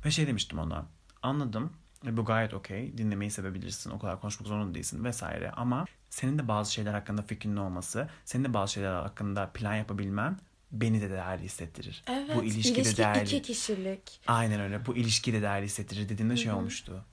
Ve 0.04 0.10
şey 0.10 0.26
demiştim 0.26 0.58
ona. 0.58 0.86
Anladım. 1.22 1.72
E, 2.06 2.16
Bu 2.16 2.24
gayet 2.24 2.54
okey. 2.54 2.98
Dinlemeyi 2.98 3.30
sevebilirsin. 3.30 3.90
O 3.90 3.98
kadar 3.98 4.20
konuşmak 4.20 4.48
zorunda 4.48 4.74
değilsin 4.74 5.04
vesaire. 5.04 5.50
Ama 5.50 5.84
senin 6.10 6.38
de 6.38 6.48
bazı 6.48 6.72
şeyler 6.72 6.94
hakkında 6.94 7.22
fikrinin 7.22 7.56
olması, 7.56 8.08
senin 8.24 8.44
de 8.44 8.54
bazı 8.54 8.72
şeyler 8.72 8.92
hakkında 8.92 9.50
plan 9.54 9.74
yapabilmen 9.74 10.38
beni 10.72 11.00
de 11.00 11.10
değerli 11.10 11.42
hissettirir. 11.42 12.04
Evet. 12.08 12.36
Bu 12.36 12.44
ilişki 12.44 12.74
de 12.76 12.80
ilişki 12.80 12.96
değerli. 12.96 13.22
iki 13.22 13.42
kişilik. 13.42 14.20
Aynen 14.26 14.60
öyle. 14.60 14.86
Bu 14.86 14.96
ilişki 14.96 15.32
de 15.32 15.42
değerli 15.42 15.64
hissettirir 15.66 16.08
dediğimde 16.08 16.36
şey 16.36 16.52
olmuştu. 16.52 17.04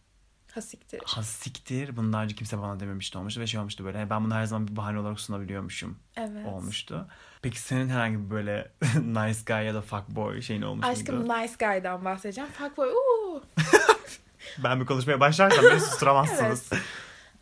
Hasiktir. 0.55 1.01
Ha 1.05 1.23
siktir. 1.23 1.97
Bunu 1.97 2.13
daha 2.13 2.23
önce 2.23 2.35
kimse 2.35 2.61
bana 2.61 2.79
dememişti 2.79 3.17
olmuştu. 3.17 3.41
Ve 3.41 3.47
şey 3.47 3.59
olmuştu 3.59 3.85
böyle. 3.85 4.09
Ben 4.09 4.23
bunu 4.25 4.35
her 4.35 4.45
zaman 4.45 4.67
bir 4.67 4.75
bahane 4.75 4.99
olarak 4.99 5.19
sunabiliyormuşum. 5.19 5.99
Evet. 6.17 6.47
Olmuştu. 6.47 7.07
Peki 7.41 7.59
senin 7.59 7.89
herhangi 7.89 8.25
bir 8.25 8.29
böyle 8.29 8.71
nice 9.01 9.39
guy 9.47 9.65
ya 9.65 9.73
da 9.73 9.81
fuckboy 9.81 10.41
şeyin 10.41 10.61
olmuş 10.61 10.85
Aşkım 10.85 11.15
muydu? 11.15 11.33
nice 11.33 11.53
guy'dan 11.59 12.05
bahsedeceğim. 12.05 12.49
Fuckboy. 12.51 12.89
Uuu. 12.89 13.43
Ben 14.63 14.81
bir 14.81 14.85
konuşmaya 14.85 15.19
başlarsam 15.19 15.65
beni 15.65 15.79
susturamazsınız. 15.79 16.69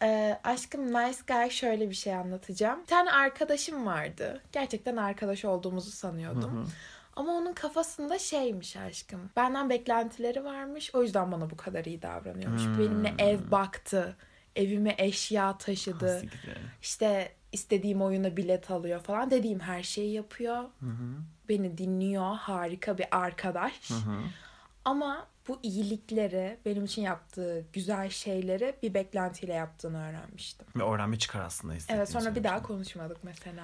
Ee, 0.01 0.39
aşkım 0.43 0.87
nice 0.87 1.19
guy 1.27 1.49
şöyle 1.49 1.89
bir 1.89 1.95
şey 1.95 2.15
anlatacağım. 2.15 2.81
Bir 2.81 2.87
tane 2.87 3.11
arkadaşım 3.11 3.85
vardı. 3.85 4.41
Gerçekten 4.51 4.97
arkadaş 4.97 5.45
olduğumuzu 5.45 5.91
sanıyordum. 5.91 6.71
Ama 7.15 7.31
onun 7.31 7.53
kafasında 7.53 8.19
şeymiş 8.19 8.77
aşkım. 8.77 9.29
Benden 9.35 9.69
beklentileri 9.69 10.43
varmış. 10.43 10.95
O 10.95 11.03
yüzden 11.03 11.31
bana 11.31 11.49
bu 11.49 11.57
kadar 11.57 11.85
iyi 11.85 12.01
davranıyormuş. 12.01 12.65
Hmm. 12.65 12.79
Benimle 12.79 13.13
ev 13.17 13.39
baktı. 13.51 14.15
Evime 14.55 14.95
eşya 14.97 15.57
taşıdı. 15.57 16.21
İşte 16.81 17.31
istediğim 17.51 18.01
oyuna 18.01 18.37
bilet 18.37 18.71
alıyor 18.71 18.99
falan. 18.99 19.31
Dediğim 19.31 19.59
her 19.59 19.83
şeyi 19.83 20.13
yapıyor. 20.13 20.63
Beni 21.49 21.77
dinliyor. 21.77 22.35
Harika 22.35 22.97
bir 22.97 23.07
arkadaş. 23.11 23.91
Ama 24.85 25.27
bu 25.47 25.59
iyilikleri, 25.63 26.57
benim 26.65 26.85
için 26.85 27.01
yaptığı 27.01 27.65
güzel 27.73 28.09
şeyleri 28.09 28.75
bir 28.83 28.93
beklentiyle 28.93 29.53
yaptığını 29.53 30.09
öğrenmiştim. 30.09 30.67
Ve 30.75 30.83
bir 31.11 31.19
çıkar 31.19 31.41
aslında 31.41 31.73
Evet 31.89 32.09
sonra 32.09 32.35
bir 32.35 32.43
daha 32.43 32.63
konuşmadık 32.63 33.17
mesela. 33.23 33.63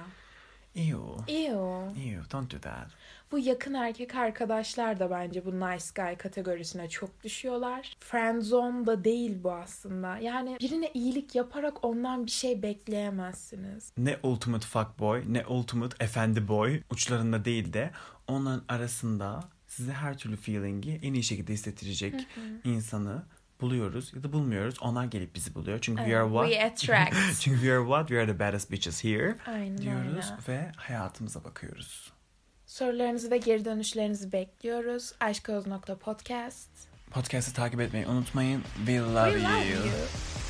Ew. 0.74 0.96
Ew. 1.28 1.90
Ew, 1.96 2.30
don't 2.32 2.52
do 2.52 2.58
that. 2.60 2.86
Bu 3.32 3.38
yakın 3.38 3.74
erkek 3.74 4.14
arkadaşlar 4.14 5.00
da 5.00 5.10
bence 5.10 5.44
bu 5.44 5.50
nice 5.60 5.84
guy 5.96 6.16
kategorisine 6.16 6.88
çok 6.88 7.24
düşüyorlar. 7.24 7.96
Friendzone 8.00 8.86
da 8.86 9.04
değil 9.04 9.38
bu 9.42 9.52
aslında. 9.52 10.18
Yani 10.18 10.56
birine 10.60 10.90
iyilik 10.94 11.34
yaparak 11.34 11.84
ondan 11.84 12.26
bir 12.26 12.30
şey 12.30 12.62
bekleyemezsiniz. 12.62 13.92
Ne 13.98 14.18
ultimate 14.22 14.66
fuckboy 14.66 15.24
ne 15.28 15.46
ultimate 15.46 16.04
efendi 16.04 16.48
boy 16.48 16.82
uçlarında 16.90 17.44
değil 17.44 17.72
de 17.72 17.90
onların 18.28 18.64
arasında 18.68 19.40
size 19.66 19.92
her 19.92 20.18
türlü 20.18 20.36
feeling'i 20.36 21.00
en 21.02 21.14
iyi 21.14 21.22
şekilde 21.22 21.52
hissettirecek 21.52 22.26
insanı 22.64 23.22
buluyoruz 23.60 24.12
ya 24.14 24.22
da 24.22 24.32
bulmuyoruz. 24.32 24.74
Onlar 24.80 25.04
gelip 25.04 25.34
bizi 25.34 25.54
buluyor. 25.54 25.78
Çünkü 25.80 26.02
we 26.02 26.16
are 26.16 26.28
what? 26.28 26.50
We 26.50 26.64
attract. 26.64 27.14
Çünkü 27.40 27.58
we 27.60 27.72
are 27.72 27.80
what? 27.82 28.08
We 28.08 28.18
are 28.18 28.26
the 28.26 28.38
baddest 28.38 28.70
bitches 28.70 29.04
here. 29.04 29.36
Aynen 29.46 29.78
diyoruz 29.78 30.32
öyle. 30.48 30.58
ve 30.58 30.72
hayatımıza 30.76 31.44
bakıyoruz. 31.44 32.12
Sorularınızı 32.66 33.30
ve 33.30 33.38
geri 33.38 33.64
dönüşlerinizi 33.64 34.32
bekliyoruz. 34.32 35.12
aşkoz.podcast. 35.20 36.70
Podcast'ı 37.10 37.54
takip 37.54 37.80
etmeyi 37.80 38.06
unutmayın. 38.06 38.62
We 38.76 38.98
love, 38.98 39.32
We 39.32 39.42
love 39.42 39.64
you. 39.66 39.86
you. 39.86 40.49